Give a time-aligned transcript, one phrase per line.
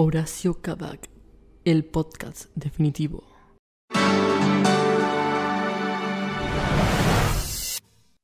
[0.00, 1.10] Horacio Kabak,
[1.64, 3.24] el podcast definitivo.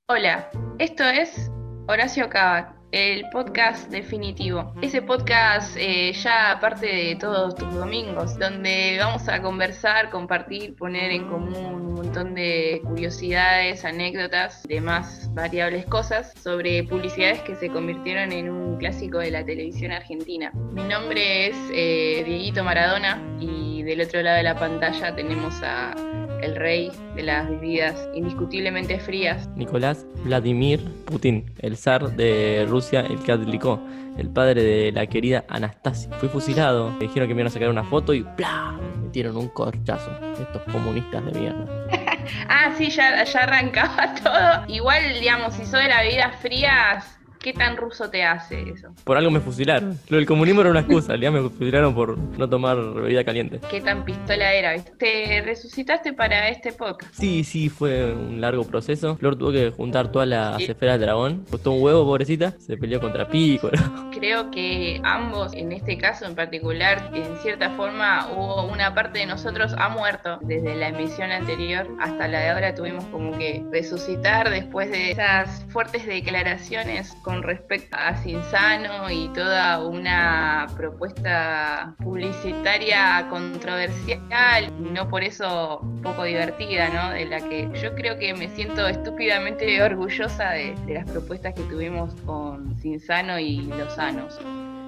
[0.09, 1.51] Hola, esto es
[1.89, 4.73] Horacio Kabak, el podcast definitivo.
[4.81, 11.11] Ese podcast eh, ya aparte de todos tus domingos, donde vamos a conversar, compartir, poner
[11.11, 18.31] en común un montón de curiosidades, anécdotas, demás variables cosas sobre publicidades que se convirtieron
[18.31, 20.53] en un clásico de la televisión argentina.
[20.55, 26.24] Mi nombre es eh, Dieguito Maradona y del otro lado de la pantalla tenemos a
[26.45, 29.49] el rey de las bebidas indiscutiblemente frías.
[29.57, 33.81] Nicolás Vladimir Putin, el zar de Rusia, el que adlicó,
[34.19, 36.11] el padre de la querida Anastasia.
[36.19, 38.79] Fue fusilado, le dijeron que me iban a sacar una foto y ¡plá!
[39.03, 40.11] metieron un corchazo.
[40.41, 41.67] Estos comunistas de mierda.
[42.49, 44.75] ah, sí, ya, ya arrancaba todo.
[44.75, 48.95] Igual, digamos, si soy de las bebidas frías, ¿Qué tan ruso te hace eso?
[49.05, 49.99] Por algo me fusilaron.
[50.09, 53.61] Lo del comunismo era una excusa, ya me fusilaron por no tomar bebida caliente.
[53.71, 54.83] ¿Qué tan pistola era?
[54.83, 57.13] ¿Te resucitaste para este podcast?
[57.13, 59.19] Sí, sí, fue un largo proceso.
[59.19, 61.45] Flor tuvo que juntar todas las esferas del dragón.
[61.51, 62.53] Costó un huevo, pobrecita.
[62.59, 63.71] Se peleó contra Pico.
[64.19, 69.27] Creo que ambos, en este caso en particular, en cierta forma, hubo una parte de
[69.27, 72.75] nosotros ha muerto desde la emisión anterior hasta la de ahora.
[72.75, 79.85] Tuvimos como que resucitar después de esas fuertes declaraciones con respecto a Cinsano y toda
[79.85, 87.11] una propuesta publicitaria controversial, no por eso poco divertida, ¿no?
[87.15, 91.63] De la que yo creo que me siento estúpidamente orgullosa de, de las propuestas que
[91.63, 94.39] tuvimos con Cinsano y los sanos.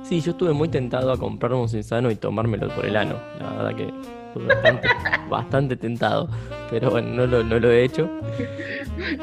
[0.02, 3.16] Sí, yo estuve muy tentado a comprarme un Cinsano y tomármelo por el ano.
[3.40, 3.92] La verdad que
[4.38, 4.88] bastante,
[5.28, 6.28] bastante tentado,
[6.70, 8.10] pero bueno, no lo, no lo he hecho.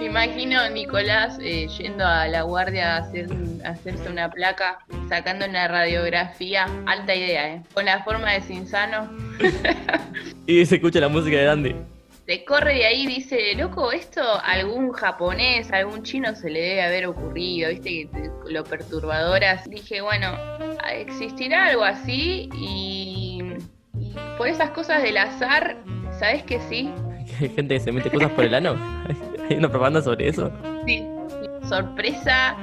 [0.02, 3.28] Imagino a Nicolás eh, yendo a la guardia a, hacer,
[3.66, 7.64] hacerse una placa, sacando una radiografía, alta idea, ¿eh?
[7.74, 9.10] Con la forma de Cinsano.
[10.48, 11.76] y se escucha la música de Dandy.
[12.26, 16.82] Se corre de ahí y dice, loco, esto algún japonés, algún chino se le debe
[16.82, 18.10] haber ocurrido, viste,
[18.48, 19.70] lo perturbadoras.
[19.70, 20.38] Dije, bueno,
[20.90, 23.42] existirá algo así y
[24.38, 25.78] por esas cosas del azar,
[26.20, 26.90] ¿sabes que sí?
[27.40, 28.76] Hay gente que se mete cosas por el ano.
[29.50, 30.52] ¿Hay una propaganda sobre eso?
[30.86, 31.06] Sí,
[31.68, 32.56] sorpresa,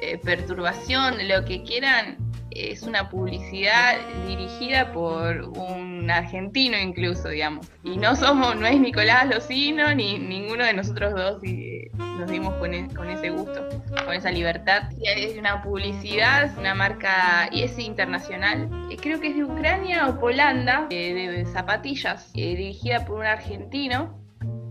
[0.00, 2.16] eh, perturbación, lo que quieran.
[2.58, 7.66] Es una publicidad dirigida por un argentino incluso, digamos.
[7.84, 12.54] Y no somos, no es Nicolás Locino ni ninguno de nosotros dos y nos dimos
[12.54, 13.68] con, e, con ese gusto,
[14.04, 14.84] con esa libertad.
[15.02, 18.68] Es una publicidad, una marca y es internacional.
[18.90, 24.18] Eh, creo que es de Ucrania o Polanda, eh, de zapatillas, dirigida por un argentino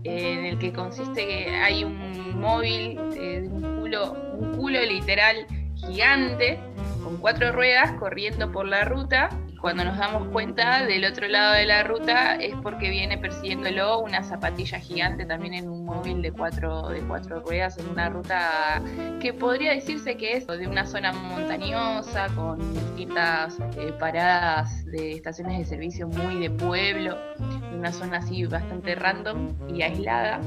[0.04, 6.58] en el que consiste que hay un móvil, eh, un, culo, un culo literal gigante
[7.06, 9.28] con cuatro ruedas corriendo por la ruta.
[9.60, 14.24] Cuando nos damos cuenta del otro lado de la ruta es porque viene persiguiéndolo una
[14.24, 18.82] zapatilla gigante también en un móvil de cuatro, de cuatro ruedas en una ruta
[19.20, 25.58] que podría decirse que es de una zona montañosa con distintas eh, paradas de estaciones
[25.58, 27.16] de servicio muy de pueblo,
[27.72, 30.40] una zona así bastante random y aislada.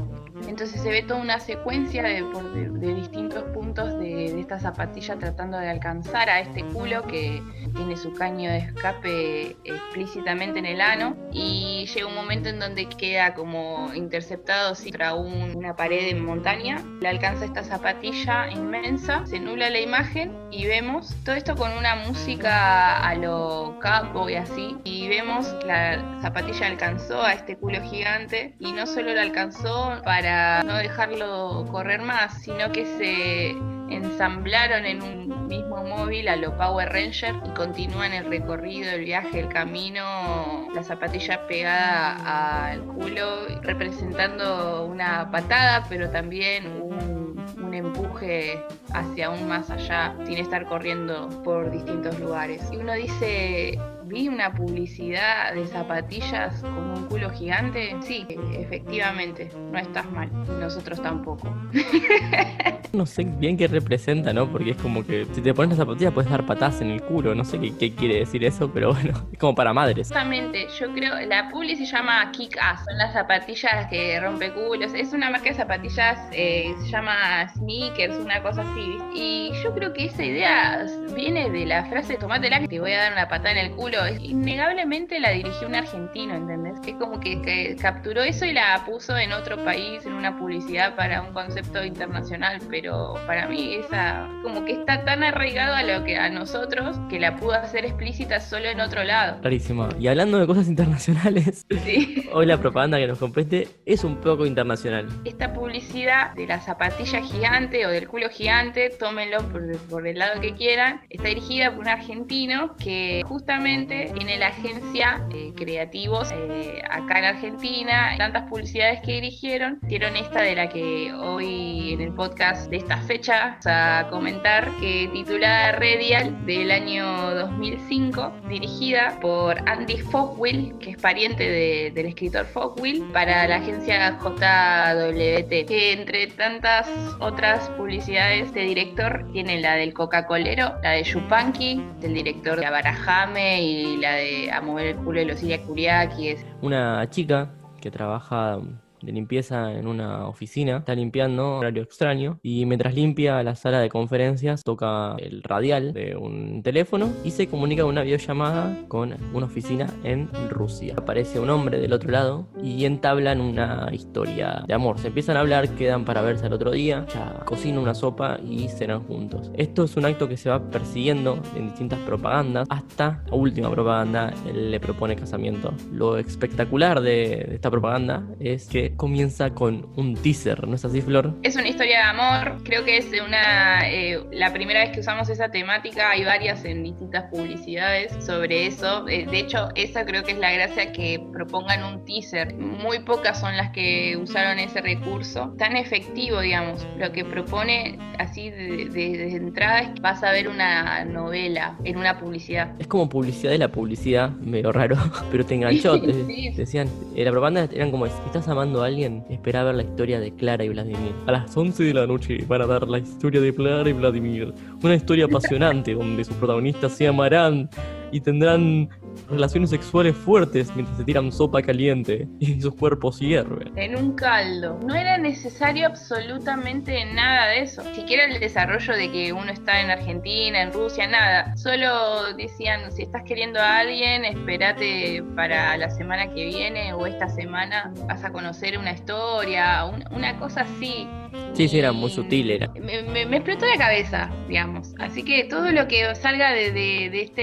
[0.48, 5.58] Entonces se ve toda una secuencia de, de, distintos puntos de, de, esta zapatilla tratando
[5.58, 7.42] de alcanzar a este culo que
[7.76, 12.88] tiene su caño de escape explícitamente en el ano y llega un momento en donde
[12.88, 16.84] queda como interceptado contra un, una pared en montaña.
[17.02, 21.96] Le alcanza esta zapatilla inmensa, se nubla la imagen y vemos todo esto con una
[21.96, 28.56] música a lo campo y así y vemos la zapatilla alcanzó a este culo gigante
[28.60, 30.29] y no solo lo alcanzó para
[30.66, 33.50] no dejarlo correr más, sino que se
[33.94, 39.40] ensamblaron en un mismo móvil a lo Power Ranger y continúan el recorrido, el viaje,
[39.40, 48.64] el camino, la zapatilla pegada al culo, representando una patada, pero también un, un empuje
[48.94, 52.62] hacia aún más allá, sin estar corriendo por distintos lugares.
[52.72, 53.80] Y uno dice,
[54.10, 57.96] vi una publicidad de zapatillas con un culo gigante.
[58.02, 60.30] Sí, efectivamente, no estás mal.
[60.60, 61.56] Nosotros tampoco.
[62.94, 64.52] no sé bien qué representa, ¿no?
[64.52, 67.36] Porque es como que si te pones la zapatilla puedes dar patas en el culo.
[67.36, 70.10] No sé qué, quiere decir eso, pero bueno, es como para madres.
[70.10, 72.84] Exactamente, yo creo, la publi se llama Kick Ass.
[72.86, 74.94] Son las zapatillas que rompe culos.
[74.94, 78.98] Es una marca de zapatillas, eh, se llama Sneakers, una cosa así.
[79.14, 80.86] Y yo creo que esa idea
[81.16, 84.00] viene de la frase tomatela que te voy a dar una patada en el culo
[84.22, 86.76] innegablemente la dirigió un argentino, ¿entendés?
[86.86, 91.22] Es como que capturó eso y la puso en otro país, en una publicidad para
[91.22, 96.18] un concepto internacional, pero para mí esa como que está tan arraigado a lo que
[96.18, 99.40] a nosotros que la pudo hacer explícita solo en otro lado.
[99.42, 99.90] Clarísimo.
[100.00, 102.26] Y hablando de cosas internacionales, Sí.
[102.34, 105.08] hoy la propaganda que nos compreste es un poco internacional.
[105.26, 110.42] Esta publicidad de la zapatilla gigante o del culo gigante, tómenlo por, por el lado
[110.42, 116.82] que quieran, está dirigida por un argentino que justamente tiene la agencia eh, creativos eh,
[116.90, 118.16] acá en Argentina.
[118.18, 122.96] Tantas publicidades que dirigieron, dieron esta de la que hoy en el podcast de esta
[123.02, 123.58] fecha.
[123.66, 131.44] A comentar, que titulada Redial del año 2005, dirigida por Andy Fogwill, que es pariente
[131.50, 136.88] de- del escritor Fogwill, para la agencia JWT, que entre tantas
[137.20, 143.62] otras publicidades de director tiene la del Coca-Colero, la de Yupanqui, del director de Abarajame
[143.62, 147.50] y la de A mover el culo de los Iria Kuriaki, es Una chica
[147.82, 148.60] que trabaja
[149.02, 153.90] de limpieza en una oficina, está limpiando horario extraño y mientras limpia la sala de
[153.90, 159.88] conferencias toca el radial de un teléfono y se comunica una videollamada con una oficina
[160.04, 160.96] en Rusia.
[160.98, 165.00] Aparece un hombre del otro lado y entablan una historia de amor.
[165.00, 168.68] Se empiezan a hablar, quedan para verse al otro día, ya cocinan una sopa y
[168.68, 169.52] cenan juntos.
[169.56, 174.34] Esto es un acto que se va persiguiendo en distintas propagandas hasta la última propaganda,
[174.48, 175.74] él le propone casamiento.
[175.92, 181.02] Lo espectacular de, de esta propaganda es que comienza con un teaser, ¿no es así,
[181.02, 181.34] Flor?
[181.44, 185.30] Es una historia de amor, creo que es una eh, la primera vez que usamos
[185.30, 189.08] esa temática, hay varias en distintas publicidades sobre eso.
[189.08, 192.54] Eh, de hecho, esa creo que es la gracia que propongan un teaser.
[192.56, 195.54] Muy pocas son las que usaron ese recurso.
[195.58, 196.86] Tan efectivo, digamos.
[196.98, 201.78] Lo que propone así de, de- de entrada es que vas a ver una novela
[201.84, 202.74] en una publicidad.
[202.80, 204.96] Es como publicidad de la publicidad, medio raro,
[205.32, 206.00] pero te enganchó.
[206.00, 206.50] te- Sí.
[206.56, 210.64] Decían, eh, la propaganda eran como, estás amando alguien, espera ver la historia de Clara
[210.64, 211.14] y Vladimir.
[211.28, 214.54] A las 11 de la noche van a dar la historia de Clara y Vladimir.
[214.84, 217.70] Una historia apasionante donde sus protagonistas se amarán
[218.12, 218.90] y tendrán
[219.30, 223.72] relaciones sexuales fuertes mientras se tiran sopa caliente y sus cuerpos hierven.
[223.78, 224.80] En un caldo.
[224.86, 227.84] No era necesario absolutamente nada de eso.
[227.96, 231.56] Siquiera el desarrollo de que uno está en Argentina, en Rusia, nada.
[231.58, 237.30] Solo decían, si estás queriendo a alguien, espérate para la semana que viene o esta
[237.30, 241.08] semana vas a conocer una historia, un- una cosa así.
[241.54, 242.68] Sí, sí, era muy sutil, era.
[242.80, 244.94] Me, explotó la cabeza, digamos.
[245.00, 247.42] Así que todo lo que salga de, de- de este,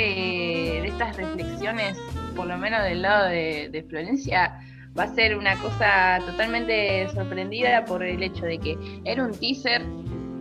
[0.83, 1.99] de estas reflexiones,
[2.35, 4.59] por lo menos del lado de, de Florencia,
[4.99, 9.83] va a ser una cosa totalmente sorprendida por el hecho de que era un teaser.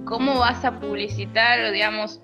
[0.06, 2.21] ¿Cómo vas a publicitar, digamos,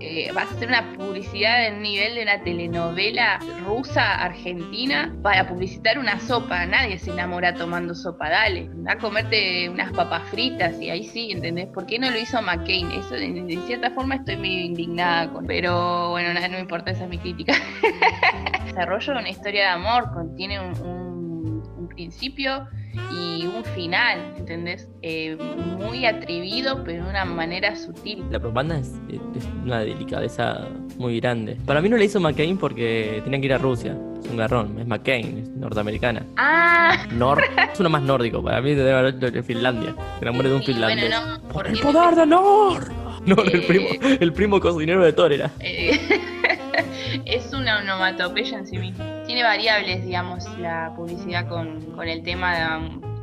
[0.00, 5.98] eh, vas a hacer una publicidad del nivel de una telenovela rusa argentina para publicitar
[5.98, 6.66] una sopa?
[6.66, 11.66] Nadie se enamora tomando sopa, dale, a comerte unas papas fritas y ahí sí, ¿entendés?
[11.68, 12.90] ¿Por qué no lo hizo McCain?
[12.92, 17.10] Eso de, cierta forma estoy medio indignada con, pero bueno, no me importa, esa es
[17.10, 17.54] mi crítica.
[18.64, 20.99] Desarrollo de una historia de amor, contiene un
[21.90, 22.66] principio
[23.12, 24.88] y un final, ¿entendés?
[25.02, 25.36] Eh,
[25.78, 28.24] muy atrevido, pero de una manera sutil.
[28.30, 28.92] La propaganda es,
[29.36, 30.66] es una delicadeza
[30.96, 31.56] muy grande.
[31.66, 33.96] Para mí no la hizo McCain porque tenía que ir a Rusia.
[34.22, 36.26] Es un garrón, es McCain, es norteamericana.
[36.36, 37.42] Ah, Nor
[37.72, 39.94] es uno más nórdico, para mí debe haber en Finlandia.
[40.20, 42.92] Enamoré de un sí, bueno, no, ¡Por el poder de Nor!
[43.26, 43.64] Nor, el Eh.
[43.66, 43.86] primo,
[44.20, 45.50] el primo cocinero de Thor era.
[45.60, 45.98] Eh,
[47.26, 49.04] es una onomatopeya en sí misma.
[49.30, 52.80] Tiene variables, digamos, la publicidad con, con el tema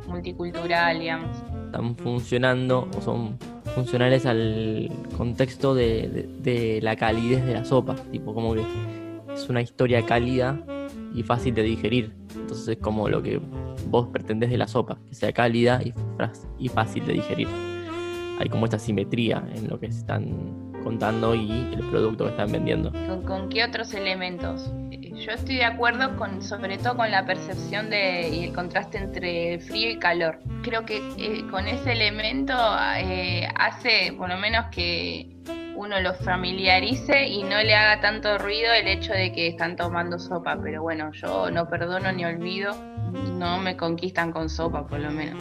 [0.08, 1.36] multicultural, digamos.
[1.66, 3.38] Están funcionando o son
[3.74, 7.94] funcionales al contexto de, de- la calidez de la sopa.
[8.10, 8.62] Tipo, como que
[9.34, 10.58] es una historia cálida
[11.14, 12.14] y fácil de digerir.
[12.34, 13.38] Entonces es como lo que
[13.90, 15.92] vos pretendés de la sopa, que sea cálida y,
[16.58, 17.48] y fácil de digerir.
[18.40, 22.92] Hay como esta simetría en lo que están contando y el producto que están vendiendo.
[23.24, 24.70] ¿Con, qué otros elementos?
[24.90, 28.98] Eh, Yo estoy de acuerdo con, sobre todo con la percepción de, y el contraste
[28.98, 30.38] entre frío y calor.
[30.62, 32.54] Creo que eh, con ese elemento
[32.96, 35.28] eh, hace por lo menos que
[35.78, 40.18] uno lo familiarice y no le haga tanto ruido el hecho de que están tomando
[40.18, 40.58] sopa.
[40.60, 42.74] Pero bueno, yo no perdono ni olvido,
[43.38, 45.40] no me conquistan con sopa por lo menos.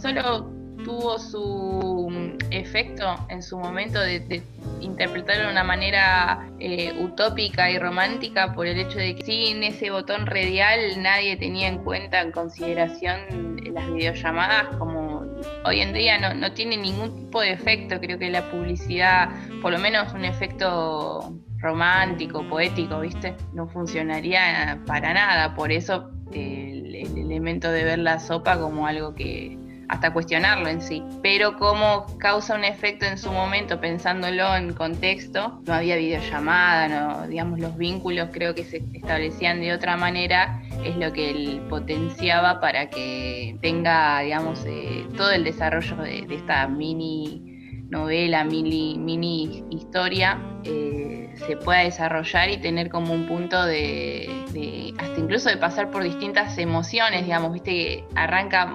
[0.00, 0.53] Solo
[0.84, 4.42] tuvo su mm, efecto en su momento de, de
[4.80, 9.90] interpretarlo de una manera eh, utópica y romántica por el hecho de que sin ese
[9.90, 15.24] botón radial nadie tenía en cuenta en consideración las videollamadas como
[15.64, 19.72] hoy en día no, no tiene ningún tipo de efecto creo que la publicidad por
[19.72, 23.34] lo menos un efecto romántico, poético, ¿viste?
[23.54, 29.14] No funcionaría para nada, por eso el, el elemento de ver la sopa como algo
[29.14, 31.02] que hasta cuestionarlo en sí.
[31.22, 37.26] Pero como causa un efecto en su momento, pensándolo en contexto, no había videollamada, no,
[37.26, 42.60] digamos, los vínculos creo que se establecían de otra manera, es lo que él potenciaba
[42.60, 47.42] para que tenga, digamos, eh, todo el desarrollo de, esta mini
[47.88, 54.94] novela, mini, mini historia, eh, se pueda desarrollar y tener como un punto de, de,
[54.98, 58.72] hasta incluso de pasar por distintas emociones, digamos, viste arranca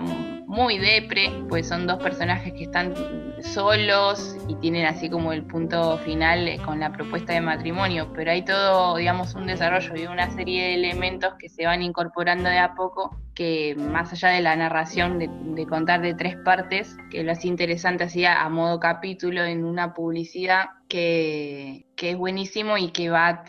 [0.50, 2.96] muy depre, pues son dos personajes que están
[3.44, 8.44] solos y tienen así como el punto final con la propuesta de matrimonio, pero hay
[8.44, 12.74] todo, digamos, un desarrollo y una serie de elementos que se van incorporando de a
[12.74, 17.48] poco, que más allá de la narración de, contar de tres partes, que lo hace
[17.48, 23.44] interesante así a modo capítulo en una publicidad, que, que es buenísimo y que va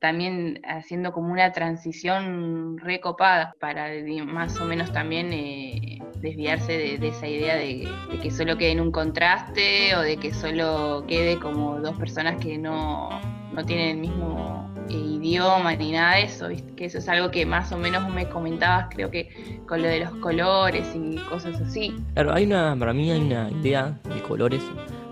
[0.00, 3.88] también haciendo como una transición recopada para
[4.24, 7.88] más o menos también eh, desviarse de, esa idea de,
[8.22, 12.58] que solo quede en un contraste o de que solo quede como dos personas que
[12.58, 13.08] no,
[13.52, 17.72] no tienen el mismo idioma ni nada de eso, que eso es algo que más
[17.72, 21.94] o menos me comentabas, creo que con lo de los colores y cosas así.
[22.14, 24.62] Claro, hay una, para mí hay una idea de colores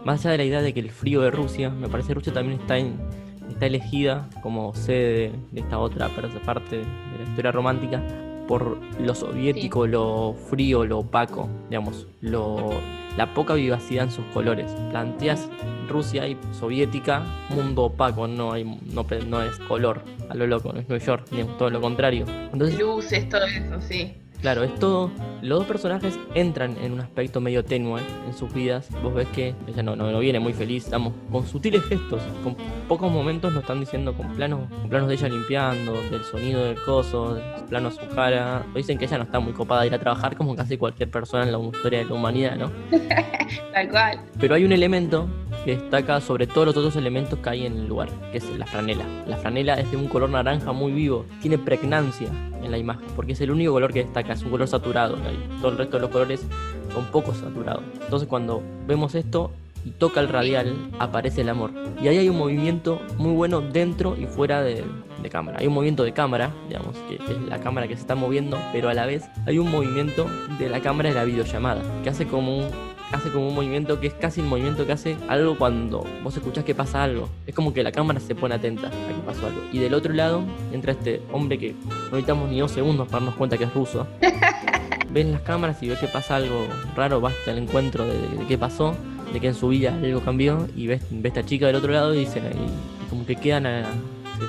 [0.05, 2.33] más allá de la idea de que el frío de Rusia, me parece que Rusia
[2.33, 6.09] también está, está elegida como sede de esta otra
[6.45, 8.03] parte de la historia romántica
[8.47, 12.73] por lo soviético, lo frío, lo opaco, digamos, lo,
[13.17, 14.71] la poca vivacidad en sus colores.
[14.91, 15.49] Planteas
[15.89, 20.81] Rusia y soviética, mundo opaco, no hay no, no es color a lo loco, no
[20.81, 22.25] es New York, ni todo lo contrario.
[22.53, 24.17] Entonces, Luces, todo eso, sí.
[24.41, 25.11] Claro, es todo.
[25.43, 28.89] Los dos personajes entran en un aspecto medio tenue en sus vidas.
[29.03, 32.57] Vos ves que ella no, no, viene muy feliz, estamos con sutiles gestos, con
[32.89, 36.81] pocos momentos nos están diciendo con planos, con planos de ella limpiando, del sonido del
[36.83, 38.65] coso, de planos su cara.
[38.75, 41.45] Dicen que ella no está muy copada de ir a trabajar como casi cualquier persona
[41.45, 42.71] en la historia de la humanidad, ¿no?
[43.73, 44.21] Tal cual.
[44.39, 45.29] Pero hay un elemento
[45.67, 48.67] que destaca sobre todos los otros elementos que hay en el lugar, que es la
[48.67, 49.05] franela.
[49.27, 52.29] La franela es de un color naranja muy vivo, tiene pregnancia
[52.63, 55.19] en la imagen, porque es el único color que destaca, es un color saturado.
[55.61, 56.47] Todo el resto de los colores
[56.95, 57.83] son poco saturados.
[58.01, 59.51] Entonces cuando vemos esto
[59.85, 61.73] y toca el radial, aparece el amor.
[62.01, 64.85] Y ahí hay un movimiento muy bueno dentro y fuera de,
[65.33, 65.59] cámara.
[65.59, 68.89] Hay un movimiento de cámara, digamos, que es la cámara que se está moviendo, pero
[68.89, 70.29] a la vez hay un movimiento
[70.61, 74.09] de la cámara de la videollamada, que hace como un hace como un movimiento que
[74.09, 77.29] es casi el movimiento que hace algo cuando vos escuchás que pasa algo.
[77.47, 79.61] Es como que la cámara se pone atenta a que pasó algo.
[79.73, 83.35] Y del otro lado entra este hombre que no necesitamos ni dos segundos para darnos
[83.37, 84.07] cuenta que es ruso.
[85.11, 88.95] ven las cámaras y ves que pasa algo raro, vas al encuentro de, qué pasó,
[89.33, 91.93] de que en su vida algo cambió y ves, ves a esta chica del otro
[91.93, 93.67] lado y dicen y, como que quedan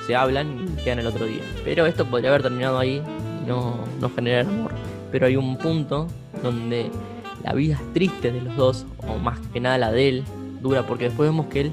[0.05, 1.41] se, hablan y quedan el otro día.
[1.63, 3.01] Pero esto podría haber terminado ahí
[3.43, 4.71] y no, no generar amor.
[5.11, 6.07] Pero hay un punto
[6.43, 6.91] donde
[7.43, 10.23] la vida es triste de los dos, o más que nada la de él,
[10.61, 11.71] dura, porque después vemos que él,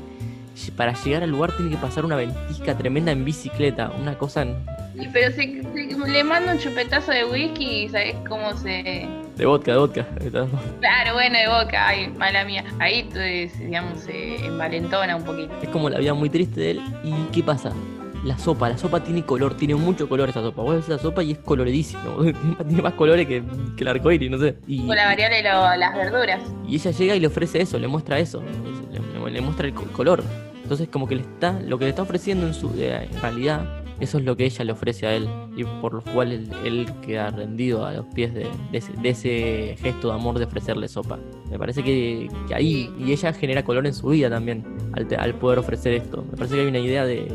[0.76, 4.46] para llegar al lugar, tiene que pasar una ventisca tremenda en bicicleta, una cosa...
[5.12, 5.60] Pero si,
[6.06, 9.08] le mando un chupetazo de whisky, ¿sabes cómo se...?
[9.36, 10.06] De vodka, de vodka.
[10.80, 12.64] Claro, bueno, de vodka, ay, mala mía.
[12.78, 13.08] Ahí,
[13.58, 15.52] digamos, se envalentona un poquito.
[15.60, 16.82] Es como la vida muy triste de él.
[17.02, 17.72] ¿Y qué pasa?
[18.24, 18.68] La sopa.
[18.68, 20.62] La sopa tiene color, tiene mucho color esa sopa.
[20.62, 22.22] Vos ves la sopa y es coloredísimo.
[22.66, 23.42] tiene más colores que,
[23.76, 24.56] el arcoíris, no sé.
[24.66, 26.42] Y, Con la variable de las verduras.
[26.66, 28.42] Y ella llega y le ofrece eso, le muestra eso.
[29.30, 30.22] Le, muestra el color.
[30.62, 32.70] Entonces como que le está, lo que le está ofreciendo en su
[33.20, 35.28] realidad, eso es lo que ella le ofrece a él.
[35.56, 40.38] Y por lo cual él, queda rendido a los pies de, ese, gesto de amor
[40.38, 41.18] de ofrecerle sopa.
[41.50, 45.58] Me parece que, ahí, y ella genera color en su vida también, al, al poder
[45.58, 46.24] ofrecer esto.
[46.30, 47.28] Me parece que hay una idea de,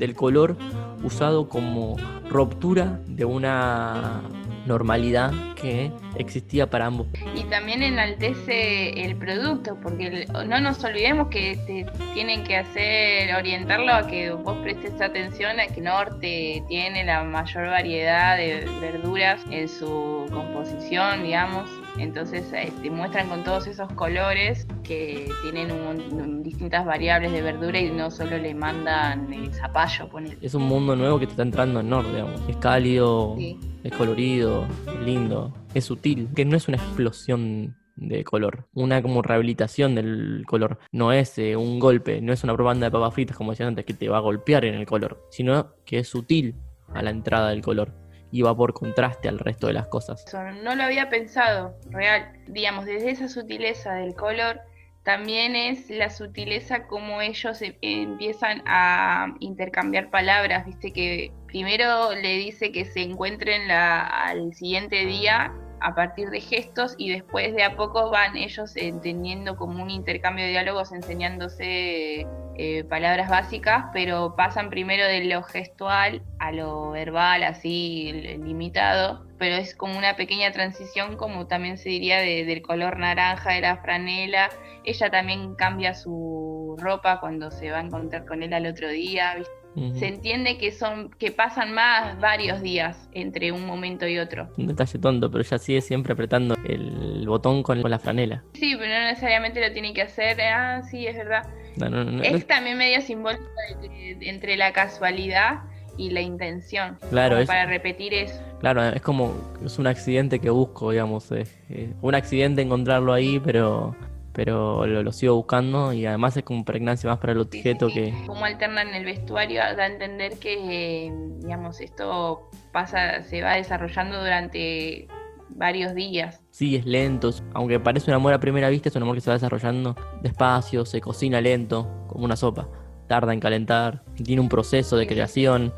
[0.00, 0.56] del color
[1.04, 1.96] usado como
[2.28, 4.22] ruptura de una
[4.66, 7.06] normalidad que existía para ambos.
[7.34, 13.92] Y también enaltece el producto, porque no nos olvidemos que te tienen que hacer, orientarlo
[13.92, 19.68] a que vos prestes atención a que Norte tiene la mayor variedad de verduras en
[19.68, 21.68] su composición, digamos,
[22.00, 27.90] entonces eh, te muestran con todos esos colores que tienen distintas variables de verdura y
[27.90, 30.08] no solo le mandan el zapallo.
[30.40, 32.40] Es un mundo nuevo que te está entrando en norte, digamos.
[32.48, 33.36] Es cálido,
[33.84, 39.20] es colorido, es lindo, es sutil, que no es una explosión de color, una como
[39.20, 40.78] rehabilitación del color.
[40.92, 43.84] No es eh, un golpe, no es una propaganda de papas fritas como decía antes
[43.84, 46.54] que te va a golpear en el color, sino que es sutil
[46.94, 47.92] a la entrada del color
[48.30, 50.24] y va por contraste al resto de las cosas.
[50.62, 52.32] No lo había pensado, real.
[52.46, 54.60] Digamos, desde esa sutileza del color
[55.02, 62.36] también es la sutileza como ellos e- empiezan a intercambiar palabras, viste que primero le
[62.36, 67.62] dice que se encuentren la, al siguiente día a partir de gestos y después de
[67.62, 73.86] a poco van ellos eh, teniendo como un intercambio de diálogos enseñándose eh, palabras básicas,
[73.92, 79.96] pero pasan primero de lo gestual a lo verbal, así li- limitado, pero es como
[79.96, 84.50] una pequeña transición, como también se diría, de- del color naranja de la franela.
[84.84, 89.34] Ella también cambia su ropa cuando se va a encontrar con él al otro día,
[89.36, 89.52] ¿viste?
[89.76, 89.96] Ujú.
[89.98, 94.48] se entiende que son que pasan más varios días entre un momento y otro.
[94.56, 98.42] Un detalle tonto, pero ella sigue siempre apretando el botón con, con la franela.
[98.54, 100.40] Sí, pero no necesariamente lo tiene que hacer.
[100.40, 101.44] Ah, sí, es verdad.
[101.76, 103.44] No, no, no, Es también medio simbólico
[103.80, 105.60] de- de- entre la casualidad
[105.96, 106.98] y la intención.
[107.10, 108.40] Claro, es- para repetir eso.
[108.58, 109.32] Claro, es como,
[109.64, 111.30] es un accidente que busco, digamos.
[111.32, 113.94] eh, eh, un accidente encontrarlo ahí, pero,
[114.32, 117.94] pero lo, lo sigo buscando y además es como pregnancia más para el objeto sí,
[117.94, 118.06] que...
[118.06, 118.24] sí.
[118.26, 125.08] Cómo alternan el vestuario da a entender que, digamos, esto pasa, se va desarrollando durante
[125.48, 126.42] varios días.
[126.50, 129.30] Sí, es lento, aunque parece un amor a primera vista, es un amor que se
[129.30, 132.68] va desarrollando despacio, se cocina lento, como una sopa.
[133.08, 135.72] Tarda en calentar, tiene un proceso de Sí, creación,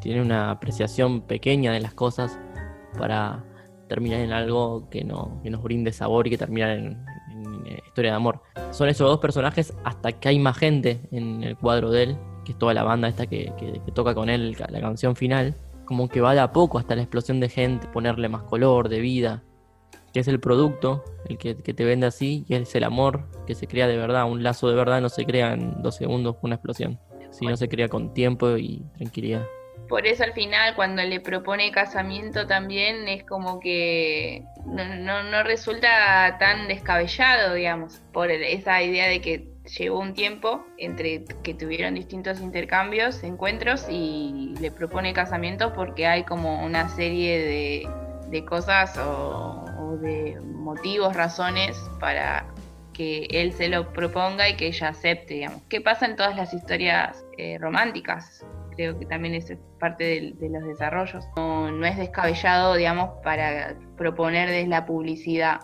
[0.00, 2.38] tiene una apreciación pequeña de las cosas
[2.98, 3.44] para
[3.88, 7.11] terminar en algo que, no, que nos brinde sabor y que termine en, en,
[7.72, 8.40] eh, historia de amor.
[8.70, 12.52] Son esos dos personajes hasta que hay más gente en el cuadro de él, que
[12.52, 15.54] es toda la banda esta que, que- que toca con él la canción final.
[15.84, 19.00] Como que va de a poco hasta la explosión de gente, ponerle más color, de
[19.00, 19.42] vida,
[20.12, 23.54] que es el producto, el que, que te vende así, y es el amor que
[23.54, 24.30] se crea de verdad.
[24.30, 26.98] Un lazo de verdad no se crea en dos segundos con una explosión,
[27.30, 29.44] sino se crea con tiempo y tranquilidad.
[29.88, 36.36] Por eso al final cuando le propone casamiento también es como que no, no, resulta
[36.38, 39.48] tan descabellado, digamos, por esa idea de que
[39.78, 46.24] llevó un tiempo entre que tuvieron distintos intercambios, encuentros y le propone casamiento porque hay
[46.24, 47.88] como una serie de,
[48.28, 52.46] de cosas o, o de motivos, razones para
[52.92, 55.62] que él se lo proponga y que ella acepte, digamos.
[55.68, 58.44] ¿Qué pasa en todas las historias eh, románticas?
[58.74, 61.24] Creo que también es parte del- de, los desarrollos.
[61.36, 65.60] No, no es descabellado, digamos, para proponer desde la publicidad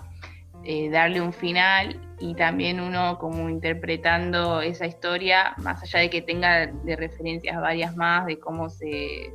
[0.65, 6.21] eh, darle un final y también uno como interpretando esa historia, más allá de que
[6.21, 9.33] tenga de referencias varias más de cómo se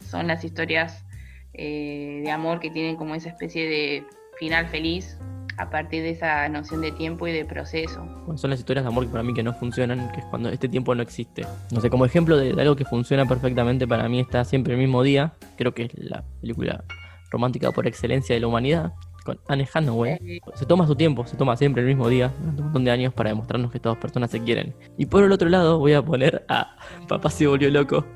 [0.00, 1.04] son las historias
[1.52, 4.06] eh, de amor que tienen como esa especie de
[4.38, 5.18] final feliz
[5.58, 8.00] a partir de esa noción de tiempo y de proceso.
[8.24, 10.48] Bueno, son las historias de amor que para mí que no funcionan, que es cuando
[10.50, 11.46] este tiempo no existe.
[11.72, 14.78] No sé, como ejemplo de, de algo que funciona perfectamente para mí está siempre el
[14.80, 16.84] mismo día, creo que es la película
[17.30, 18.92] romántica por excelencia de la humanidad,
[19.24, 20.40] con Anne Hathaway.
[20.54, 23.12] Se toma su tiempo, se toma siempre el mismo día, durante un montón de años,
[23.12, 24.74] para demostrarnos que todas personas se quieren.
[24.96, 26.76] Y por el otro lado voy a poner a
[27.08, 28.04] Papá se volvió loco.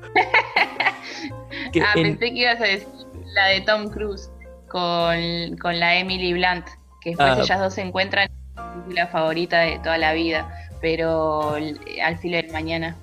[1.73, 2.87] Que ah, en- pensé que ibas a decir
[3.33, 4.29] la de Tom Cruise
[4.67, 6.65] con, con la Emily Blunt,
[7.01, 7.41] que después Ah.
[7.41, 10.49] ellas dos se encuentran en la película favorita de toda la vida,
[10.81, 11.55] pero
[12.03, 12.95] al filo del mañana.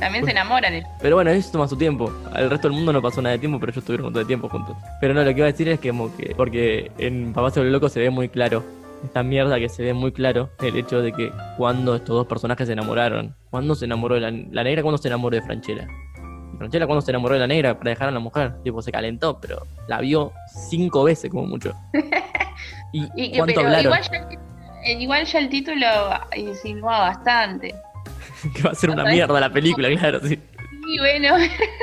[0.00, 0.74] También se enamoran.
[0.74, 0.88] ellos.
[1.00, 2.12] Pero bueno, eso toma su tiempo.
[2.32, 4.26] Al resto del mundo no pasó nada de tiempo, pero ellos estuvieron un montón de
[4.26, 4.76] tiempo juntos.
[5.00, 7.60] Pero no, lo que iba a decir es que como que, porque en Papá se
[7.60, 8.64] volvió loco se ve muy claro,
[9.04, 12.66] esta mierda que se ve muy claro, el hecho de que cuando estos dos personajes
[12.66, 15.86] se enamoraron, cuando se enamoró de la, la negra, cuando se enamoró de Franchella.
[16.58, 19.38] Franchella cuando se enamoró de la negra para dejar a la mujer, tipo se calentó,
[19.40, 20.32] pero la vio
[20.68, 21.72] cinco veces como mucho.
[22.92, 23.84] ¿Y, Y cuánto pero hablaron?
[23.84, 24.28] igual ya,
[24.84, 25.86] eh, igual ya el título
[26.36, 27.74] insinúa bastante.
[28.54, 30.38] que va a ser una mierda la película, claro, sí.
[30.88, 31.34] Y bueno,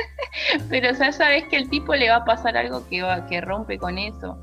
[0.70, 3.76] pero ya sabes que el tipo le va a pasar algo que, va, que rompe
[3.78, 4.38] con eso.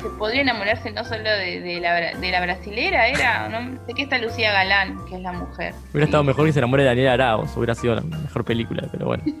[0.00, 3.78] Se podría enamorarse no solo de, de la, de la brasilera, era, ¿no?
[3.86, 5.74] sé que está Lucía Galán, que es la mujer.
[5.92, 9.06] Hubiera estado mejor que se enamore de Daniela Arauz, hubiera sido la mejor película, pero
[9.06, 9.22] bueno.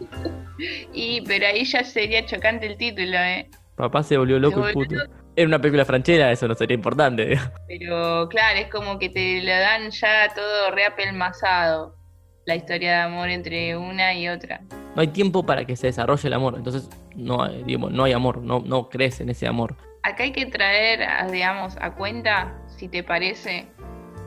[0.92, 3.48] Y, pero ahí ya sería chocante el título, ¿eh?
[3.74, 4.94] Papá se volvió loco Se y puto.
[5.34, 7.38] Era una película franchera, eso no sería importante.
[7.66, 11.96] Pero claro, es como que te lo dan ya todo reapelmazado,
[12.44, 14.60] la historia de amor entre una y otra.
[14.94, 18.12] No hay tiempo para que se desarrolle el amor, entonces no hay, digamos, no hay
[18.12, 19.74] amor, no, no crece en ese amor.
[20.02, 23.68] Acá hay que traer, digamos, a cuenta, si te parece,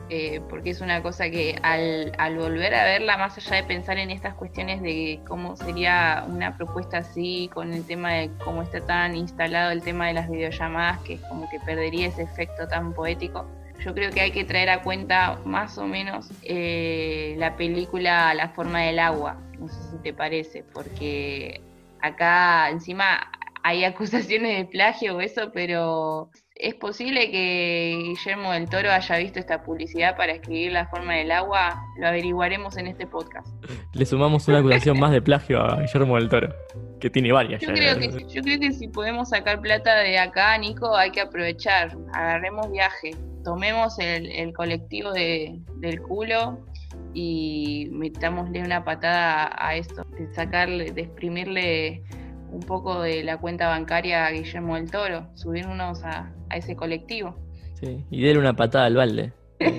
[0.08, 3.98] eh, porque es una cosa que al, al volver a verla, más allá de pensar
[3.98, 8.80] en estas cuestiones de cómo sería una propuesta así, con el tema de cómo está
[8.84, 12.92] tan instalado el tema de las videollamadas, que es como que perdería ese efecto tan
[12.92, 13.46] poético,
[13.80, 18.48] yo creo que hay que traer a cuenta más o menos eh, la película La
[18.50, 21.60] forma del agua, no sé si te parece, porque
[22.00, 23.30] acá encima
[23.62, 29.38] hay acusaciones de plagio o eso, pero es posible que Guillermo del Toro haya visto
[29.38, 31.82] esta publicidad para escribir La forma del agua.
[31.98, 33.46] Lo averiguaremos en este podcast.
[33.92, 36.54] Le sumamos una acusación más de plagio a Guillermo del Toro,
[36.98, 37.60] que tiene varias.
[37.60, 41.10] Yo ya, creo, que, yo creo que si podemos sacar plata de acá, Nico, hay
[41.10, 41.96] que aprovechar.
[42.14, 43.14] Agarremos viaje,
[43.44, 46.64] tomemos el, el colectivo de, del culo
[47.12, 52.02] y metámosle una patada a esto, de sacarle, de exprimirle
[52.50, 57.36] un poco de la cuenta bancaria a Guillermo del Toro, subirnos a, a ese colectivo.
[57.74, 59.32] Sí, y darle una patada al balde.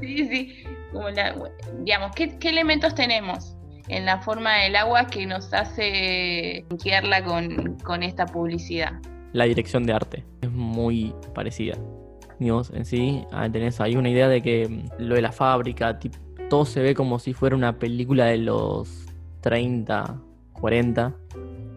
[0.00, 1.34] Sí, sí, como la,
[1.80, 3.56] digamos, ¿qué, qué elementos tenemos
[3.88, 8.92] en la forma del agua que nos hace linkearla con, con esta publicidad?
[9.32, 11.76] la dirección de arte es muy parecida.
[12.38, 15.98] Digamos, en sí, ah, tenés ahí una idea de que mm, lo de la fábrica,
[16.48, 19.06] todo se ve como si fuera una película de los
[19.40, 20.20] 30,
[20.52, 21.14] 40.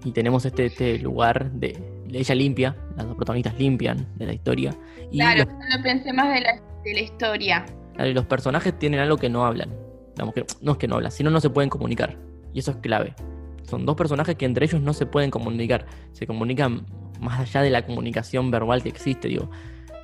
[0.03, 1.77] Y tenemos este, este lugar de
[2.11, 4.75] ella limpia, las dos protagonistas limpian de la historia.
[5.11, 7.65] Y Claro, los, lo pensé más de la, de la historia.
[7.97, 9.69] los personajes tienen algo que no hablan.
[10.15, 12.17] Digamos que, no es que no hablan, sino no se pueden comunicar.
[12.53, 13.13] Y eso es clave.
[13.63, 15.85] Son dos personajes que entre ellos no se pueden comunicar.
[16.11, 16.85] Se comunican
[17.19, 19.49] más allá de la comunicación verbal que existe, digo.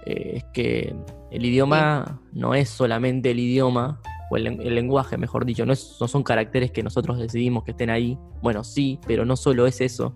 [0.06, 0.96] Eh, es que
[1.32, 5.74] el idioma no es solamente el idioma, o el, len- el lenguaje, mejor dicho, no,
[5.74, 8.18] es- no son caracteres que nosotros decidimos que estén ahí.
[8.42, 10.16] Bueno, sí, pero no solo es eso,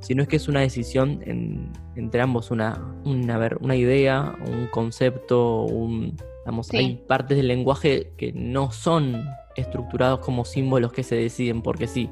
[0.00, 5.62] sino es que es una decisión en- entre ambos, una, una, una idea, un concepto,
[5.62, 6.76] un, vamos, Sí.
[6.76, 9.24] hay partes del lenguaje que no son
[9.56, 12.10] estructurados como símbolos que se deciden porque sí.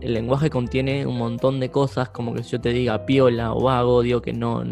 [0.00, 4.02] El lenguaje contiene un montón de cosas, como que yo te diga piola o vago,
[4.02, 4.62] digo que no,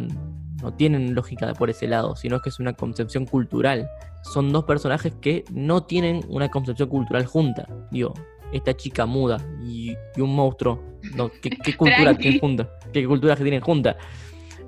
[0.63, 3.89] no tienen lógica por ese lado, sino que es una concepción cultural.
[4.23, 7.67] Son dos personajes que no tienen una concepción cultural junta.
[7.91, 8.15] Digo,
[8.53, 10.83] esta chica muda y, y un monstruo,
[11.17, 12.69] no, ¿qué, qué cultura tienen junta?
[12.93, 13.97] ¿Qué culturas que tienen junta?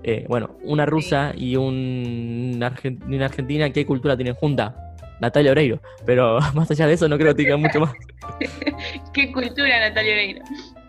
[0.03, 4.95] Eh, bueno, una rusa y un una argentina, ¿qué cultura tienen junta?
[5.21, 5.81] Natalia Oreiro.
[6.05, 7.93] Pero más allá de eso no creo que tenga mucho más.
[9.15, 10.45] ¿Qué cultura, Natalia Oreiro?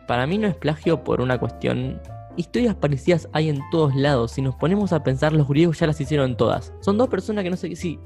[0.08, 2.02] Para mí no es plagio por una cuestión.
[2.38, 4.32] Historias parecidas hay en todos lados.
[4.32, 6.74] Si nos ponemos a pensar, los griegos ya las hicieron todas.
[6.82, 7.76] Son dos personas que no sé qué.
[7.76, 8.00] Sí.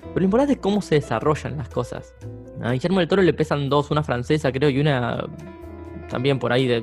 [0.00, 2.14] Pero lo importante es cómo se desarrollan las cosas.
[2.62, 5.24] A Guillermo del Toro le pesan dos, una francesa, creo, y una
[6.08, 6.82] también por ahí de,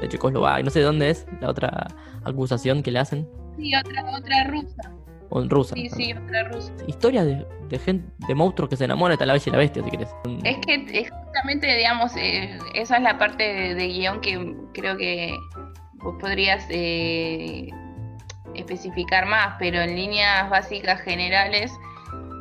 [0.00, 0.62] de Checoslovaquia.
[0.62, 1.88] No sé de dónde es la otra
[2.24, 3.28] acusación que le hacen.
[3.56, 4.92] Sí, otra, otra rusa.
[5.30, 5.74] O en rusa.
[5.74, 6.72] Sí, sí, otra rusa.
[6.86, 9.82] Historias de, de gente, de monstruos que se enamoran hasta la bella y la bestia,
[9.82, 10.08] si querés.
[10.44, 14.96] Es que es justamente, digamos, eh, esa es la parte de, de guion que creo
[14.96, 15.36] que
[16.02, 17.70] vos podrías eh,
[18.54, 21.72] especificar más, pero en líneas básicas generales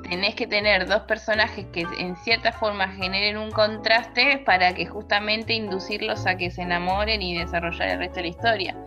[0.09, 5.53] tenés que tener dos personajes que en cierta forma generen un contraste para que justamente
[5.53, 8.77] inducirlos a que se enamoren y desarrollar el resto de la historia.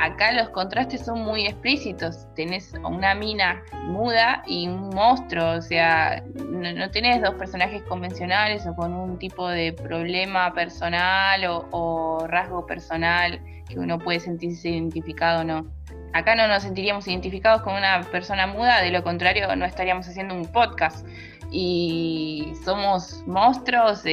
[0.00, 2.26] Acá los contrastes son muy explícitos.
[2.34, 8.66] Tenés una mina muda y un monstruo, o sea, no, no tenés dos personajes convencionales
[8.66, 14.70] o con un tipo de problema personal o, o rasgo personal que uno puede sentirse
[14.70, 15.66] identificado o no.
[16.14, 20.32] Acá no nos sentiríamos identificados con una persona muda, de lo contrario no estaríamos haciendo
[20.32, 21.04] un podcast.
[21.50, 24.04] Y somos monstruos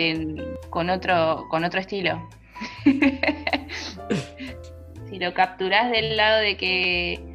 [0.72, 2.28] con, otro, con otro estilo.
[5.10, 7.31] si lo capturás del lado de que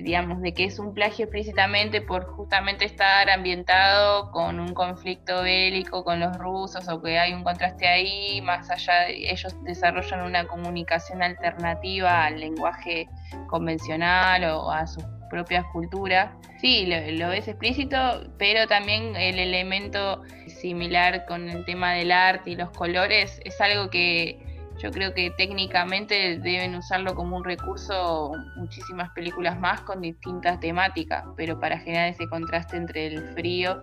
[0.00, 6.04] digamos, de que es un plagio explícitamente por justamente estar ambientado con un conflicto bélico
[6.04, 10.46] con los rusos o que hay un contraste ahí, más allá de ellos desarrollan una
[10.46, 13.08] comunicación alternativa al lenguaje
[13.48, 16.30] convencional o a sus propias culturas.
[16.60, 17.98] Sí, lo, lo ves explícito,
[18.38, 23.90] pero también el elemento similar con el tema del arte y los colores es algo
[23.90, 24.51] que
[24.82, 31.24] yo creo que técnicamente deben usarlo como un recurso muchísimas películas más con distintas temáticas,
[31.36, 33.80] pero para generar ese contraste entre el frío,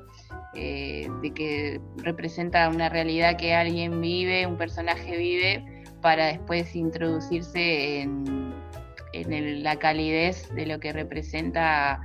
[0.55, 8.01] eh, de que representa una realidad que alguien vive, un personaje vive, para después introducirse
[8.01, 8.49] en,
[9.63, 11.99] la calidez de lo que representa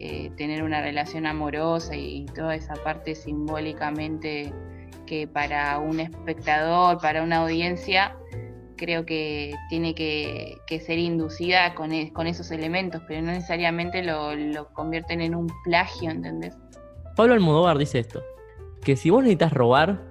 [0.00, 4.52] eh, tener una relación amorosa y toda esa parte simbólicamente
[5.06, 8.16] que para un espectador, para una audiencia,
[8.78, 14.34] creo que tiene que, ser inducida con, e- con esos elementos, pero no necesariamente lo,
[14.34, 16.56] lo convierten en un plagio, ¿entendés?
[17.14, 18.22] Pablo Almodóvar dice esto:
[18.82, 20.02] que si vos necesitas robar,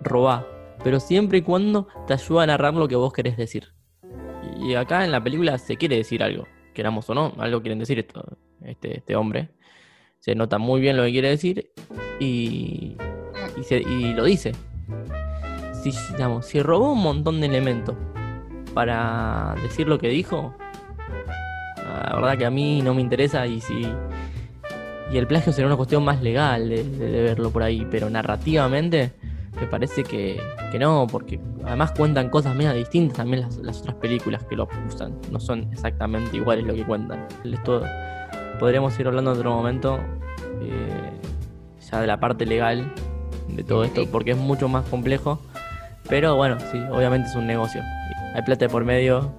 [0.00, 0.46] robá,
[0.82, 3.74] pero siempre y cuando te ayuda a narrar lo que vos querés decir.
[4.58, 7.98] Y acá en la película se quiere decir algo, queramos o no, algo quieren decir
[7.98, 8.24] esto,
[8.64, 9.50] este, este hombre.
[10.20, 11.72] Se nota muy bien lo que quiere decir
[12.18, 12.96] y,
[13.58, 14.52] y, se- y lo dice.
[15.82, 17.96] Si, digamos, si robó un montón de elementos
[18.74, 20.54] para decir lo que dijo,
[21.76, 23.86] la verdad que a mí no me interesa y si
[25.12, 29.12] y el plagio será una cuestión más legal de, de verlo por ahí, pero narrativamente
[29.60, 30.40] me parece que,
[30.70, 34.68] que no, porque además cuentan cosas medio distintas también las, las otras películas que lo
[34.88, 37.26] usan, no son exactamente iguales lo que cuentan.
[37.44, 37.82] Esto
[38.58, 39.98] podríamos ir hablando en otro momento,
[40.62, 41.10] eh,
[41.90, 42.92] ya de la parte legal
[43.48, 45.40] de todo esto, porque es mucho más complejo,
[46.10, 47.82] pero bueno, sí, obviamente es un negocio,
[48.34, 49.32] hay plata de por medio,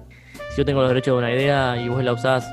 [0.50, 2.50] si yo tengo los derechos de una idea y vos la usás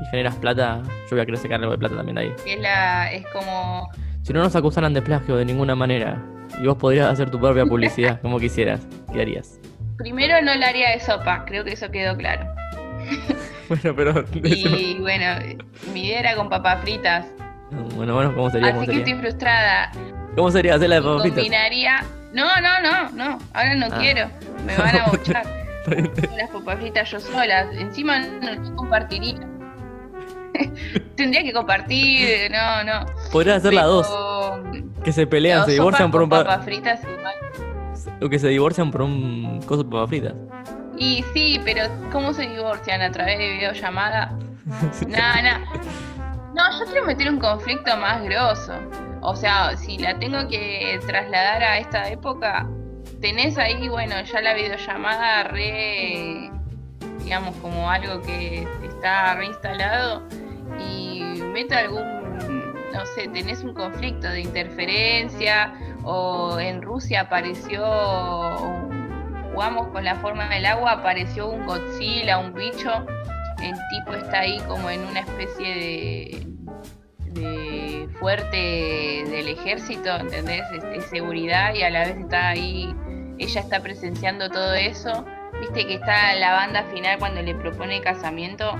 [0.00, 2.34] y generas plata, yo voy a querer sacar algo de plata también de ahí.
[2.46, 3.90] Es, la, es como...
[4.22, 6.22] Si no nos acusaran de plagio de ninguna manera,
[6.58, 8.80] y vos podrías hacer tu propia publicidad como quisieras,
[9.12, 9.60] ¿qué harías?
[9.98, 12.46] Primero no la haría de sopa, creo que eso quedó claro.
[13.68, 14.24] bueno, pero...
[14.34, 15.26] Y bueno,
[15.92, 17.26] mi idea era con papas fritas.
[17.94, 18.68] Bueno, bueno, ¿cómo sería?
[18.68, 19.92] Así ¿Cómo que estoy frustrada.
[20.36, 21.38] ¿Cómo sería hacerla de papas fritas?
[21.38, 22.04] Combinaría...
[22.32, 23.98] No, no, no, no, ahora no Ah.
[23.98, 24.30] quiero.
[24.64, 25.42] Me van a bochar.
[26.36, 27.66] Las papas fritas yo solas.
[27.74, 29.38] Encima no compartiría.
[31.16, 33.06] Tendría que compartir, no, no.
[33.32, 34.08] Podrías hacer las dos,
[35.04, 37.34] que se pelean, se divorcian por un pa- papas fritas igual.
[38.22, 40.34] o que se divorcian por un coso de papas fritas.
[40.96, 43.00] Y sí, pero ¿cómo se divorcian?
[43.00, 44.32] ¿A través de videollamada?
[45.08, 45.80] No, no.
[46.54, 48.74] No, yo quiero meter un conflicto más grosso.
[49.22, 52.66] O sea, si la tengo que trasladar a esta época,
[53.20, 56.50] tenés ahí, bueno, ya la videollamada re,
[57.22, 60.22] digamos, como algo que está reinstalado
[60.78, 61.20] y
[61.52, 67.84] meto algún, no sé, tenés un conflicto de interferencia o en Rusia apareció,
[69.52, 73.04] jugamos con la forma del agua, apareció un Godzilla, un bicho,
[73.62, 76.46] el tipo está ahí como en una especie de,
[77.32, 80.62] de fuerte del ejército, ¿entendés?
[80.94, 82.94] Es, seguridad y a la vez está ahí,
[83.38, 85.24] ella está presenciando todo eso.
[85.60, 88.76] Viste que está la banda final cuando le propone casamiento.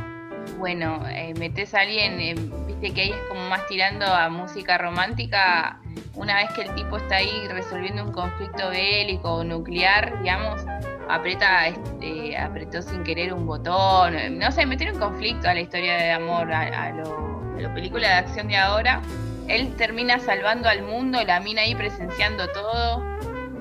[0.59, 2.35] Bueno, eh, metes a alguien, eh,
[2.67, 5.81] viste que ahí es como más tirando a música romántica.
[6.15, 10.65] Una vez que el tipo está ahí resolviendo un conflicto bélico o nuclear, digamos,
[11.09, 15.95] aprieta, este, apretó sin querer un botón, no sé, meter un conflicto a la historia
[15.97, 19.03] de amor, a, a lo, lo película de acción de ahora.
[19.49, 23.05] Él termina salvando al mundo, la mina ahí presenciando todo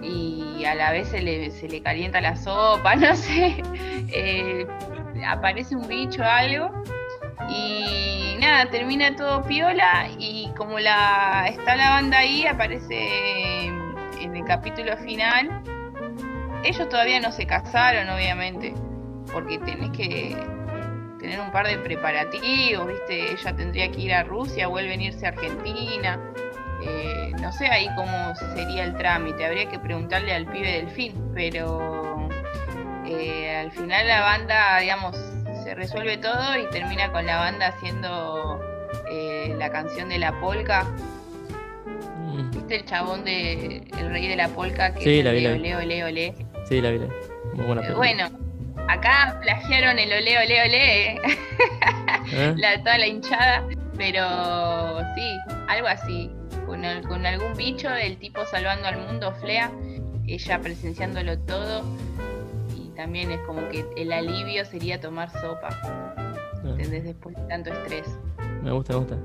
[0.02, 3.64] y a la vez se le, se le calienta la sopa, no sé.
[4.12, 4.68] Eh,
[5.28, 6.72] aparece un bicho o algo
[7.50, 14.44] y nada, termina todo piola y como la está la banda ahí, aparece en el
[14.46, 15.62] capítulo final.
[16.64, 18.74] Ellos todavía no se casaron, obviamente,
[19.32, 20.36] porque tenés que
[21.20, 23.32] tener un par de preparativos, ¿viste?
[23.34, 26.20] Ella tendría que ir a Rusia, vuelve a irse a Argentina.
[26.86, 31.14] Eh, no sé ahí cómo sería el trámite, habría que preguntarle al pibe del fin,
[31.36, 32.30] pero
[33.06, 35.18] eh, al final la banda, digamos,
[35.64, 38.60] se resuelve todo y termina con la banda haciendo
[39.12, 40.86] eh, la canción de la polka.
[42.18, 45.52] Mm, ¿Viste el chabón de El Rey de la Polka que Sí, la vi, la
[45.52, 45.60] vi.
[45.60, 46.34] Olé, olé, olé?
[46.66, 47.00] Sí, la vi.
[47.00, 47.12] la vi.
[47.56, 47.98] Muy buena Eh, película.
[47.98, 48.30] Bueno,
[48.90, 51.14] acá plagiaron el olé, olé, olé,
[52.34, 52.54] ¿Eh?
[52.58, 53.64] la, toda la hinchada,
[53.98, 56.32] pero sí, algo así,
[56.66, 59.72] con, al- con algún bicho, el tipo salvando al mundo, Flea,
[60.28, 61.84] ella presenciándolo todo,
[62.78, 65.70] y también es como que el alivio sería tomar sopa,
[66.64, 67.04] ¿entendés?
[67.06, 68.06] Después de tanto estrés.
[68.64, 69.16] Me gusta, me gusta.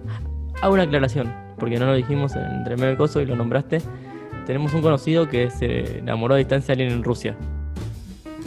[0.63, 3.79] Hago una aclaración, porque no lo dijimos en- entre medio coso y lo nombraste.
[4.47, 7.35] Tenemos un conocido que se enamoró a distancia de alguien en Rusia.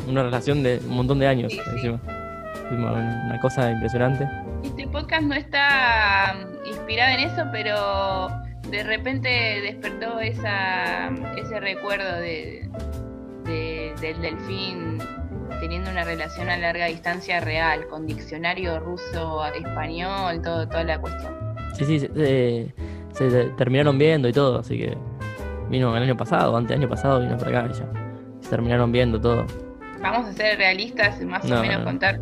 [0.07, 1.87] Una relación de un montón de años Sí, sí.
[1.87, 1.99] encima.
[2.71, 4.27] Una cosa impresionante.
[4.63, 8.27] Este podcast no está mm, inspirado en eso, pero
[8.69, 9.29] de repente
[9.63, 12.69] despertó esa, ese recuerdo de,
[13.45, 14.97] de- del delfín
[15.61, 21.33] teniendo una relación a larga distancia real, con diccionario ruso, español, todo, toda la cuestión.
[21.73, 22.07] Sí, sí, se,
[23.13, 24.95] se- se terminaron viendo y todo, así que
[25.69, 27.85] vino el año pasado, antes del año pasado vino para acá y ya.
[28.41, 29.45] Se terminaron viendo todo.
[30.01, 31.85] Vamos a ser realistas y más No, o menos no.
[31.85, 32.19] contar,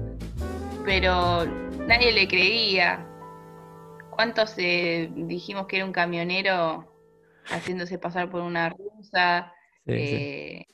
[0.85, 1.45] pero
[1.87, 3.05] nadie le creía.
[4.11, 6.91] ¿Cuántos eh, dijimos que era un camionero
[7.49, 9.51] haciéndose pasar por una rusa?
[9.85, 10.15] Sí, sí.
[10.15, 10.65] Eh,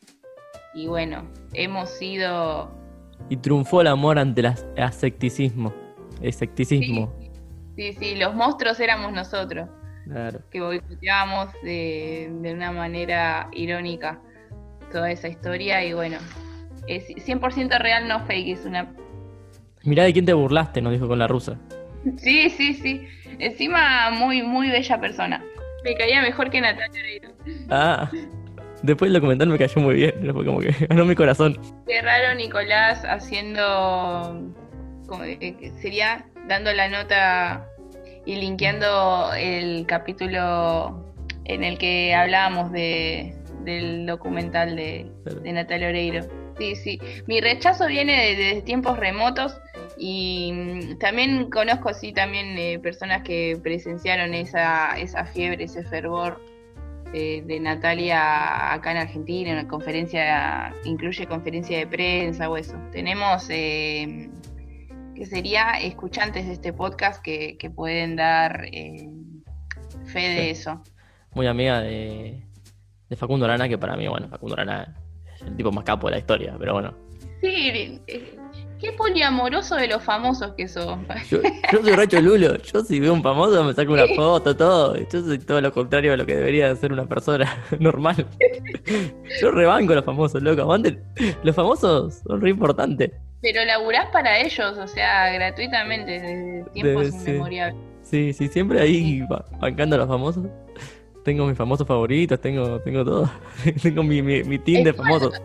[0.73, 2.71] Y bueno, hemos sido.
[3.29, 5.73] Y triunfó el amor ante el as- asecticismo.
[6.21, 7.11] Escepticismo.
[7.75, 9.67] Sí, sí, los monstruos éramos nosotros,
[10.05, 10.39] Claro.
[10.51, 14.21] que boicoteábamos de, de una manera irónica
[14.91, 15.83] toda esa historia.
[15.83, 16.17] Y bueno,
[16.87, 18.93] es 100% real, no fake, es una.
[19.83, 21.57] Mirá de quién te burlaste, nos dijo con la rusa.
[22.17, 23.07] Sí, sí, sí.
[23.39, 25.43] Encima, muy, muy bella persona.
[25.83, 27.29] Me caía mejor que Natalia Oreiro.
[27.69, 28.09] Ah,
[28.83, 31.57] Después el documental me cayó muy bien, fue como que ganó mi corazón.
[31.87, 34.53] Qué raro Nicolás haciendo,
[35.07, 37.67] como, eh, sería dando la nota
[38.25, 41.13] y linkeando el capítulo
[41.45, 45.11] en el que hablábamos de, del documental de,
[45.43, 46.40] de Natalia Oreiro.
[46.57, 46.99] Sí, sí.
[47.27, 49.59] Mi rechazo viene de, tiempos remotos
[49.97, 56.41] y mm, también conozco, sí, también eh, personas que presenciaron esa, esa fiebre, ese fervor
[57.13, 62.75] eh, de Natalia acá en Argentina, una conferencia, incluye conferencia de prensa o eso.
[62.91, 64.29] Tenemos, eh,
[65.15, 68.65] que sería, escuchantes de este podcast que, que pueden dar
[70.05, 70.81] fe de eso.
[71.33, 72.43] Muy amiga de,
[73.09, 75.00] de Facundo Arana, que para mí, bueno, Facundo Arana
[75.45, 76.93] el tipo más capo de la historia, pero bueno.
[77.41, 78.38] Sí, eh,
[78.80, 80.97] qué poliamoroso de los famosos que sos.
[81.30, 81.39] Yo,
[81.71, 84.95] soy Racho Lulo, yo si veo un famoso me saco una foto, todo.
[84.97, 88.25] Yo soy todo lo contrario de lo que debería ser una persona normal.
[89.41, 90.77] Yo rebanco a los famosos, loco.
[91.43, 93.12] los famosos son re importantes.
[93.41, 97.75] Pero laburás para ellos, o sea, gratuitamente, desde tiempos inmemoriales.
[98.04, 99.25] Sí, sí, siempre ahí
[99.60, 100.45] bancando a los famosos.
[101.23, 103.31] Tengo mis famosos favoritos, tengo, tengo todo.
[103.81, 105.41] tengo mi, mi, team de famosos.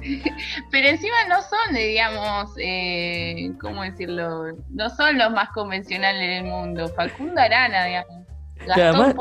[0.70, 4.56] Pero encima no son, digamos, eh, ¿cómo decirlo?
[4.70, 6.88] No son los más convencionales del mundo.
[6.88, 8.26] Facundo Arana, digamos.
[8.66, 9.14] Gastón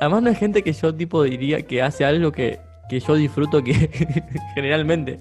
[0.00, 3.62] además, no es gente que yo tipo diría que hace algo que, que yo disfruto
[3.62, 3.74] que
[4.54, 5.20] generalmente.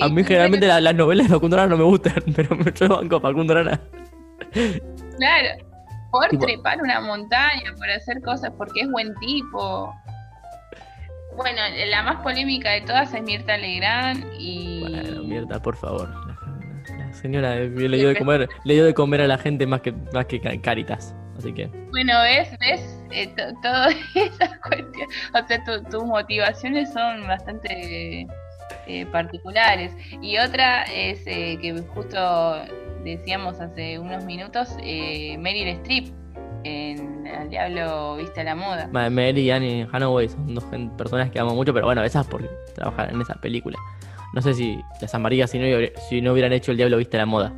[0.00, 3.20] A mí generalmente las novelas de Facundo Arana no me gustan, pero yo banco a
[3.20, 3.80] Facundo Arana.
[5.16, 5.69] Claro.
[6.10, 9.94] Por trepar una montaña, por hacer cosas, porque es buen tipo.
[11.36, 14.80] Bueno, la más polémica de todas es Mirta Legrand y.
[14.80, 16.08] Bueno, Mirta, por favor.
[16.98, 19.92] La, señora le dio de comer, le dio de comer a la gente más que
[20.12, 21.14] más que caritas.
[21.38, 21.68] Así que.
[21.90, 25.16] Bueno, ves, ves, eh, todas esas cuestiones.
[25.32, 28.26] O sea, tus motivaciones son bastante
[28.86, 29.92] eh, particulares.
[30.20, 32.18] Y otra es eh, que justo
[33.04, 36.08] decíamos hace unos minutos, eh, Meryl Streep
[36.64, 38.88] en El Diablo Viste a la Moda.
[38.88, 40.64] Meryl y Annie Hathaway son dos
[40.96, 43.78] personas que amo mucho, pero bueno, esas por trabajar en esa película.
[44.32, 45.66] No sé si las amaría si no,
[46.08, 47.52] si no hubieran hecho El Diablo Viste a la Moda.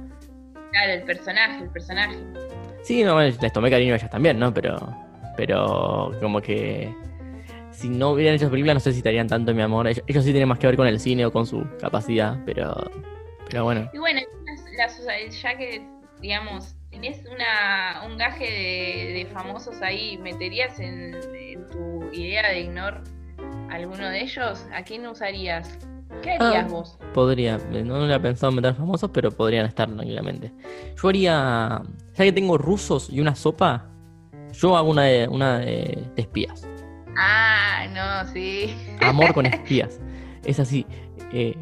[0.71, 2.17] Claro, el personaje, el personaje.
[2.83, 4.53] Sí, no, les tomé cariño a ellas también, ¿no?
[4.55, 4.97] Pero,
[5.37, 6.93] pero como que
[7.71, 9.87] si no hubieran hecho esa película no sé si estarían tanto en mi amor.
[9.87, 12.91] Ellos, sí tienen más que ver con el cine o con su capacidad, pero,
[13.49, 13.91] pero bueno.
[13.93, 14.21] Y bueno,
[15.43, 15.87] ya que,
[16.21, 21.19] digamos, tenés una, un gaje de, famosos ahí, ¿meterías en,
[21.71, 23.03] tu idea de ignor
[23.71, 24.67] alguno de ellos?
[24.75, 25.79] ¿A quién usarías?
[26.23, 26.99] ¿Qué harías ah, vos?
[27.15, 30.53] Podría, no, lo había pensado meter famosos, pero podrían estar tranquilamente.
[31.01, 31.83] Yo haría,
[32.15, 33.89] ya que tengo rusos y una sopa,
[34.53, 36.69] yo hago una de, una de espías.
[37.17, 38.75] Ah, no, sí.
[39.01, 40.01] Amor con espías.
[40.45, 40.87] Es así.
[41.33, 41.57] Eh,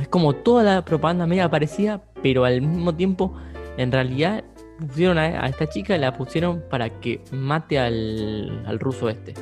[0.00, 3.34] es como toda la propaganda media parecida, pero al mismo tiempo,
[3.76, 4.44] en realidad,
[4.78, 9.34] pusieron a, esta chica, la pusieron para que mate al, al ruso este.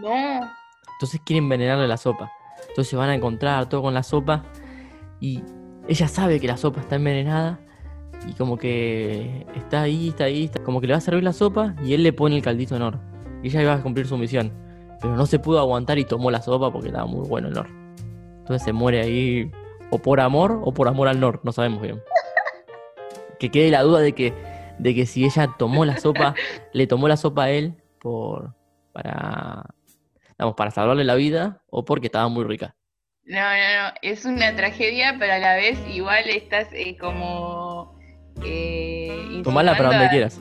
[0.00, 0.40] No.
[0.94, 2.30] Entonces quieren envenenarle la sopa.
[2.60, 4.44] Entonces se van a encontrar todo con la sopa
[5.20, 5.42] y
[5.88, 7.60] ella sabe que la sopa está envenenada
[8.28, 10.62] y como que está ahí, está ahí, está...
[10.62, 12.82] como que le va a servir la sopa y él le pone el caldito en
[12.82, 13.00] oro.
[13.42, 14.52] Y ella iba a cumplir su misión.
[15.00, 17.83] Pero no se pudo aguantar y tomó la sopa porque estaba muy bueno el oro.
[18.44, 19.50] Entonces se muere ahí
[19.88, 22.02] o por amor o por amor al Nor, no sabemos bien.
[23.38, 24.34] Que quede la duda de que,
[24.78, 26.34] de que si ella tomó la sopa,
[26.74, 28.54] le tomó la sopa a él por
[28.92, 29.64] para,
[30.36, 32.76] para salvarle la vida o porque estaba muy rica.
[33.24, 37.98] No, no, no, es una tragedia, pero a la vez igual estás eh, como...
[38.44, 40.38] Eh, Tomala para donde quieras.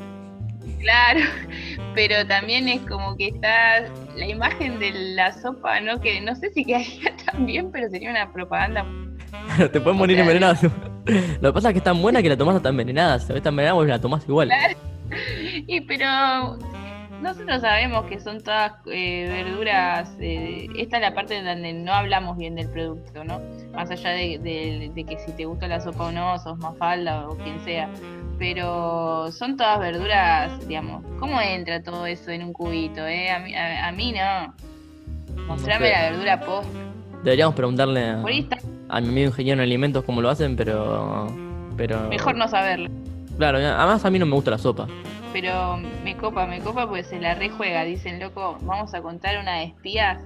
[0.84, 1.22] Claro,
[1.96, 6.00] pero también es como que está la imagen de la sopa, ¿no?
[6.00, 8.86] Que no sé si quedaría tan bien, pero sería una propaganda.
[9.72, 10.62] Te pueden morir envenenadas.
[10.64, 13.20] Lo que pasa es que es tan buena que la tomas tan envenenada.
[13.20, 14.52] Se ve tan envenenada, vos la tomás igual.
[15.68, 16.58] Y pero
[17.24, 20.16] nosotros sabemos que son todas eh, verduras.
[20.20, 23.42] Eh, esta es la parte donde no hablamos bien del producto, ¿no?
[23.74, 27.38] Más allá de, de que si te gusta la sopa o no, sos mafalda o
[27.38, 27.90] quien sea
[28.44, 31.04] pero son todas verduras, digamos.
[31.20, 33.06] ¿Cómo entra todo eso en un cubito?
[33.08, 33.32] Eh?
[33.32, 34.54] A, mí, a, mí no.
[35.48, 36.68] Mostrame la verdura post.
[37.24, 38.22] Deberíamos preguntarle a,
[38.90, 41.28] a, mi amigo ingeniero en alimentos cómo lo hacen, pero,
[41.78, 42.10] pero...
[42.10, 42.90] Mejor no saberlo.
[43.38, 44.88] Claro, además a mí no me gusta la sopa.
[45.32, 47.84] Pero me copa, me copa porque se la rejuega.
[47.84, 50.20] Dicen, loco, vamos a contar una de espías.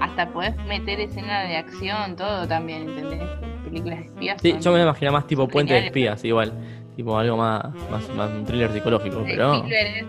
[0.00, 3.28] Hasta podés meter escena de acción, todo también, ¿entendés?
[3.64, 4.40] Películas de espías.
[4.40, 6.52] Sí, yo me imagino más tipo puente de espías, igual
[6.98, 7.62] tipo algo más,
[7.92, 9.64] más, más un thriller psicológico, pero.
[9.66, 10.04] ¿eh?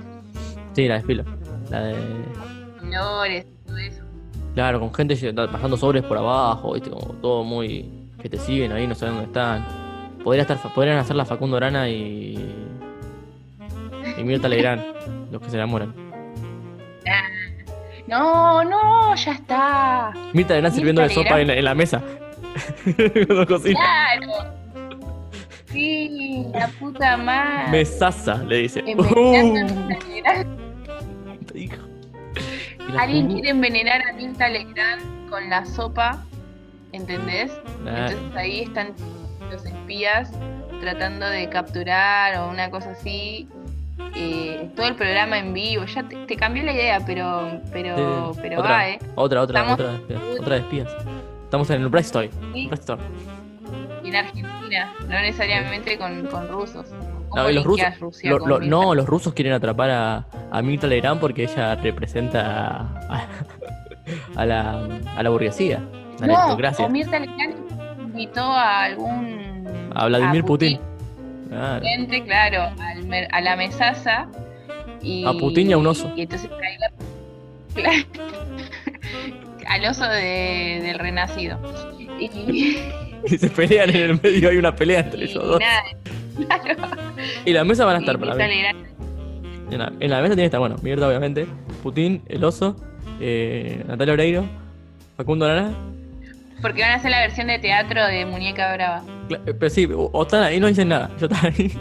[0.74, 1.26] Sí, la de Spiller.
[1.70, 1.95] La de.
[2.80, 4.01] flores, todo eso.
[4.55, 5.16] Claro, con gente
[5.51, 6.89] pasando sobres por abajo, ¿viste?
[6.89, 8.09] Como todo muy.
[8.20, 9.88] que te siguen ahí, no saben dónde están.
[10.24, 12.38] Podría estar, podrían hacer la Facundo Arana y.
[14.17, 14.84] y Mirta Legrand,
[15.32, 15.93] los que se enamoran.
[18.07, 20.11] No, no, ya está.
[20.34, 22.01] Mirta Legrand sirviendo de sopa en, la- en la mesa.
[23.28, 23.80] Cuando cocina.
[23.80, 24.59] Claro.
[25.72, 27.70] Sí, la puta madre.
[27.72, 28.84] Mesaza, le dice.
[28.97, 29.89] Uh,
[31.53, 31.76] hijo.
[32.91, 36.24] La Alguien quiere envenenar a Mirta Legrand con la sopa,
[36.91, 37.51] ¿entendés?
[37.86, 38.88] Entonces ahí están
[39.50, 40.32] los espías
[40.82, 43.47] tratando de capturar o una cosa así.
[44.16, 45.84] eh, todo el programa en vivo.
[45.86, 49.00] Ya te, te cambió la idea, pero pero Sí, pero otra, va, ¿eh?
[49.16, 50.88] Otra, otra, Estamos- otra, de espías, otra de espías.
[51.43, 52.30] Estamos en el Brestoy.
[52.54, 52.97] Sí, Brestoy.
[54.04, 56.88] en Argentina, no necesariamente con, con rusos.
[57.30, 60.88] ¿Cómo No, y los rusos, Rusia lo- no, los rusos quieren atrapar a, a Mirta
[60.88, 63.28] Legrand porque ella representa a,
[64.36, 64.80] a la,
[65.16, 65.78] a la burguesía,
[66.22, 67.54] a la No, aristocracia, o Mirta Legrand
[68.02, 69.38] invitó a algún
[69.95, 70.79] a Vladimir a Putin.
[71.49, 72.61] Claro.
[72.79, 74.27] Al a la mesaza.
[75.01, 76.11] Y, A Putin y a un oso.
[76.15, 76.49] Y entonces
[77.75, 77.91] la-
[79.67, 81.59] al oso de- del renacido.
[82.19, 82.77] Y,
[83.25, 85.59] Y se pelean en el medio, hay una pelea entre ellos dos.
[85.59, 85.83] nada,
[86.65, 86.97] claro.
[87.43, 88.43] Y la mesa van a Y estar para mí.
[89.71, 91.45] En la, en la mesa tiene que estar, bueno, Mirta obviamente,
[91.83, 92.77] Putin, el oso,
[93.19, 94.45] eh, Natalia Oreiro,
[95.17, 95.71] Facundo Arana.
[96.61, 99.03] Porque van a hacer la versión de teatro de Muñeca Brava.
[99.30, 101.09] Pero sí, o, están ahí no dicen nada.
[101.19, 101.77] Yo ahí.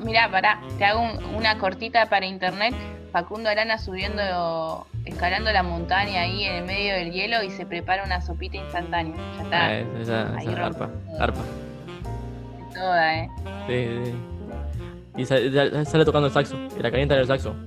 [0.00, 2.74] Mirá, pará, te hago un- una cortita para internet.
[3.12, 8.04] Facundo Arana subiendo, escalando la montaña ahí en el medio del hielo y se prepara
[8.04, 9.14] una sopita instantánea.
[9.36, 9.66] Ya está.
[9.66, 10.84] Ah, esa, esa, Ahí esa, rompe.
[10.84, 11.40] arpa, arpa.
[12.74, 13.28] Toda, eh.
[13.66, 14.14] Sí, sí.
[15.16, 17.54] Y sale, tocando el saxo, y la calienta en el saxo.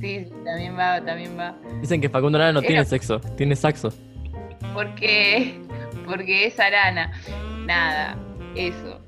[0.00, 1.54] Sí, sí, también va, también va.
[1.80, 3.90] Dicen que Facundo Arana no tiene sexo, tiene saxo.
[4.74, 5.60] Porque,
[6.06, 7.12] porque es Arana.
[7.66, 8.16] Nada,
[8.56, 9.00] eso.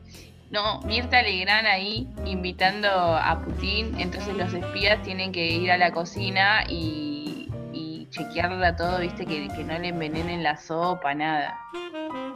[0.50, 5.90] No, Mirta Legrand ahí invitando a Putin, entonces los espías tienen que ir a la
[5.90, 11.58] cocina y, y chequearla todo, viste, que, que no le envenenen la sopa, nada.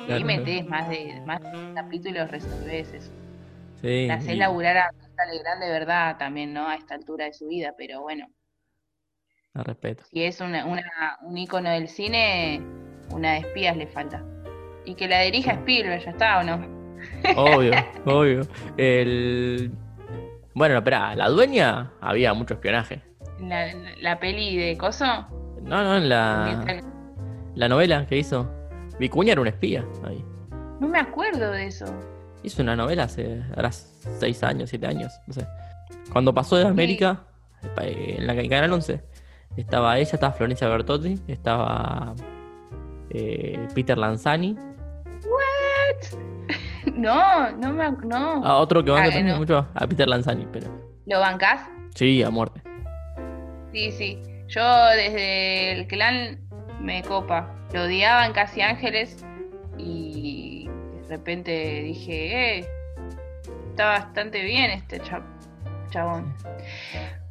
[0.09, 0.25] Y ahí Claro.
[0.25, 1.39] metés más de más
[1.77, 3.13] capítulos, resolvés eso.
[3.81, 4.07] Sí.
[4.09, 6.67] La hacés y- laburar a Mirta Legrand de verdad también, ¿no?
[6.69, 8.27] A esta altura de su vida, pero bueno.
[9.55, 10.05] a respeto.
[10.11, 12.61] si es una, una- un ícono del cine,
[13.11, 14.23] una de espías le falta.
[14.85, 16.79] Y que la dirija Spielberg, ya está, ¿o no?
[17.37, 17.73] Obvio,
[18.05, 18.41] obvio.
[18.77, 19.71] El...
[20.55, 23.03] Bueno, espera, la dueña había mucho espionaje.
[23.41, 23.67] La,
[24.01, 25.05] la peli de Coso.
[25.63, 26.83] No, no, en la,
[27.55, 28.51] la novela que hizo.
[28.99, 30.25] Vicuña era un espía ahí.
[30.81, 31.87] No me acuerdo de eso.
[32.43, 35.47] Hizo una novela hace ahora seis años, siete años, no sé.
[36.13, 37.25] Cuando pasó de América,
[37.83, 39.03] eh, en la en Canal 11,
[39.57, 42.15] estaba ella, estaba Florencia Bertotti, estaba
[43.11, 44.57] eh, Peter Lanzani,
[46.95, 48.45] No, no me no.
[48.45, 49.39] a otro que banca Ah, también no.
[49.39, 50.67] mucho, a Peter Lanzani, pero
[51.07, 51.69] ¿Lo bancás?
[51.95, 52.63] sí, a muerte.
[53.73, 54.19] Sí, sí.
[54.49, 54.63] Yo
[54.97, 56.39] desde el clan
[56.81, 57.55] me copa.
[57.75, 59.25] Lo odiaba en Casi Ángeles
[59.77, 60.69] y
[61.03, 62.67] de repente dije, eh,
[63.71, 65.23] está bastante bien este cha-
[65.91, 66.35] chabón.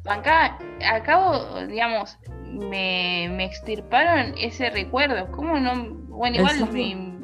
[0.06, 0.58] Acá,
[0.90, 5.30] acabo, digamos, me, me extirparon ese recuerdo.
[5.32, 5.90] ¿Cómo no?
[6.08, 7.18] Bueno, ¿En igual mi-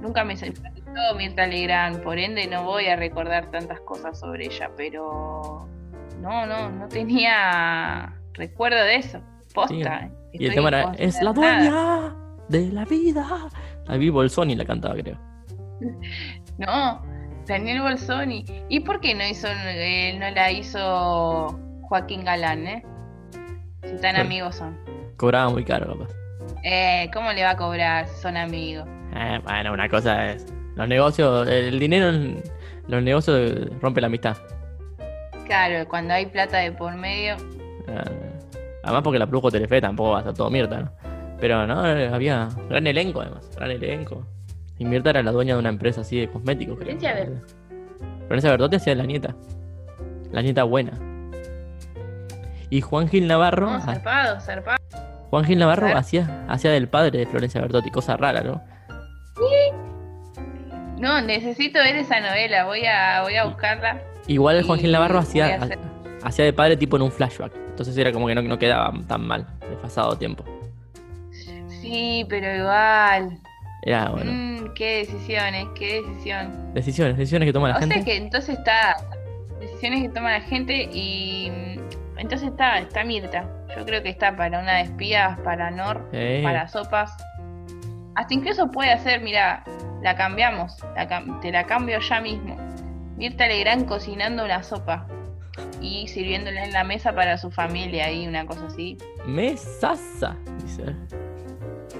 [0.00, 4.70] nunca me simpatizó Mirta Legrand, por ende no voy a recordar tantas cosas sobre ella,
[4.76, 5.68] pero
[6.20, 9.20] no, no, no tenía recuerdo de eso.
[9.54, 10.06] Posta.
[10.06, 10.10] eh.
[10.32, 11.70] Y el tema era, es la consternada".
[11.70, 12.16] dueña
[12.48, 13.26] de la vida.
[13.86, 15.18] La vi Bolsoni la cantaba, creo.
[16.58, 17.02] No,
[17.46, 18.44] Daniel Bolsoni.
[18.68, 22.84] ¿Y por qué no hizo, eh, no la hizo Joaquín Galán, eh?
[23.84, 24.78] Si tan amigos son.
[25.16, 26.14] Cobraba muy caro, capaz.
[26.64, 28.86] Eh, ¿cómo le va a cobrar si son amigos?
[29.14, 30.46] Eh, bueno, una cosa es.
[30.76, 32.12] Los negocios, el dinero
[32.86, 34.36] los negocios rompe la amistad.
[35.46, 37.36] Claro, cuando hay plata de por medio.
[37.88, 38.30] Eh,
[38.82, 40.90] Además porque la produjo Telefe tampoco va a ser todo Mirta, ¿no?
[41.38, 44.26] Pero no, eh, había gran elenco además, gran elenco.
[44.80, 46.86] Y Mirta era la dueña de una empresa así de cosméticos, creo.
[46.98, 47.42] Florencia Ver-
[48.26, 49.36] Florencia Bertotti hacía la nieta.
[50.32, 50.92] La nieta buena.
[52.70, 54.78] Y Juan Gil Navarro, No, ah, zarpado, zarpado.
[55.28, 58.62] Juan Gil Navarro hacía, hacía del padre de Florencia Bertotti, cosa rara, ¿no?
[60.98, 64.00] No, necesito ver esa novela, voy a, voy a buscarla.
[64.28, 65.58] Igual Juan Gil Navarro hacía,
[66.22, 67.52] hacía de padre tipo en un flashback.
[67.68, 70.44] Entonces era como que no, no quedaba tan mal, desfasado tiempo.
[71.82, 73.38] Sí, pero igual.
[73.82, 76.74] Era, bueno, Mm, qué decisiones, qué decisión.
[76.74, 77.94] decisiones, decisiones que toma la o gente.
[77.96, 78.96] sea que entonces está
[79.58, 83.48] decisiones que toma la gente y mm, entonces está, está Mirta.
[83.76, 86.10] Yo creo que está para una de espías, para Nor,
[86.42, 87.16] para sopas.
[88.16, 89.62] Hasta incluso puede hacer, mira,
[90.02, 92.56] la cambiamos, la cam- te la cambio ya mismo.
[93.16, 95.06] Mirta Legrand cocinando una sopa
[95.80, 98.98] y sirviéndola en la mesa para su familia y una cosa así.
[99.26, 100.84] Mesaza, dice.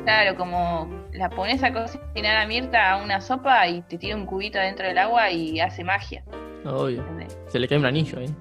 [0.05, 4.27] Claro, como la pones a cocinar a Mirta a una sopa y te tira un
[4.27, 6.23] cubito dentro del agua y hace magia.
[6.65, 7.01] Obvio.
[7.01, 7.39] ¿entendés?
[7.49, 8.35] Se le cae un anillo ahí.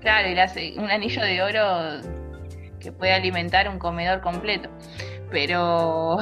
[0.00, 2.00] Claro, y le hace un anillo de oro
[2.80, 4.68] que puede alimentar un comedor completo.
[5.30, 6.18] Pero.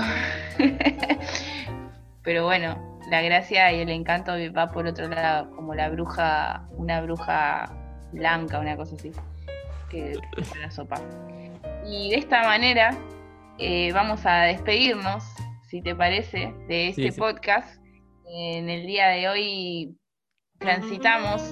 [2.22, 7.01] Pero bueno, la gracia y el encanto va por otro lado, como la bruja, una
[7.01, 7.72] bruja
[8.12, 9.11] blanca, una cosa así,
[9.88, 10.18] que
[10.61, 11.01] la sopa.
[11.86, 12.94] Y de esta manera
[13.61, 15.22] eh, vamos a despedirnos,
[15.68, 17.20] si te parece, de este Sí, sí.
[17.20, 17.80] podcast.
[18.26, 19.96] En el día de hoy
[20.58, 21.42] transitamos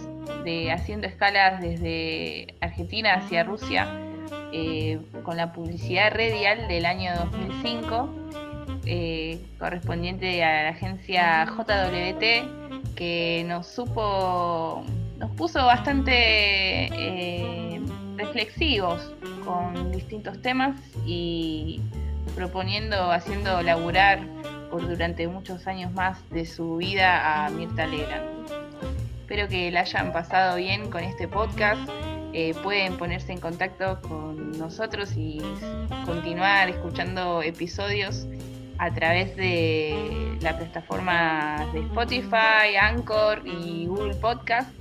[0.44, 3.88] de haciendo escalas desde Argentina hacia Rusia
[4.52, 8.14] eh, con la publicidad radial del año 2005
[8.86, 14.84] eh, correspondiente a la agencia JWT que nos supo
[15.16, 17.80] nos puso bastante eh,
[18.16, 19.12] reflexivos
[19.49, 21.80] con distintos temas y
[22.36, 24.20] proponiendo haciendo laburar
[24.70, 28.46] por durante muchos años más de su vida a Mirta Legrand
[29.22, 31.80] Espero que la hayan pasado bien con este podcast.
[32.32, 35.42] Eh, pueden ponerse en contacto con nosotros y
[36.07, 38.26] continuar escuchando episodios
[38.78, 44.78] a través de la plataforma de Spotify, Anchor y Google Podcast.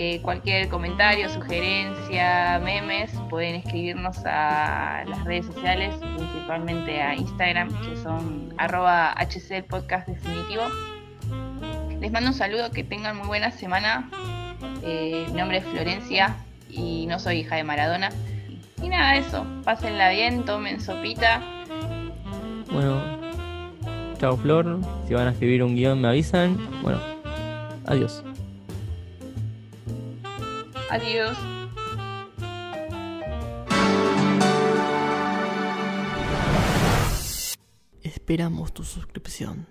[0.00, 7.96] Eh, cualquier comentario, sugerencia, memes, pueden escribirnos a las redes sociales, principalmente a Instagram, que
[7.96, 10.62] son arroba HC Podcast Definitivo.
[12.00, 14.08] Les mando un saludo, que tengan muy buena semana.
[14.84, 16.36] Eh, mi nombre es Florencia
[16.70, 18.10] y no soy hija de Maradona.
[18.80, 19.44] Y nada, eso.
[19.64, 21.42] Pásenla bien, tomen sopita.
[22.70, 23.02] Bueno,
[24.18, 24.78] chao Flor.
[25.08, 26.56] Si van a escribir un guion me avisan.
[26.82, 27.00] Bueno,
[27.84, 28.22] adiós.
[30.90, 31.36] Adiós.
[38.02, 39.66] Esperamos tu suscripción.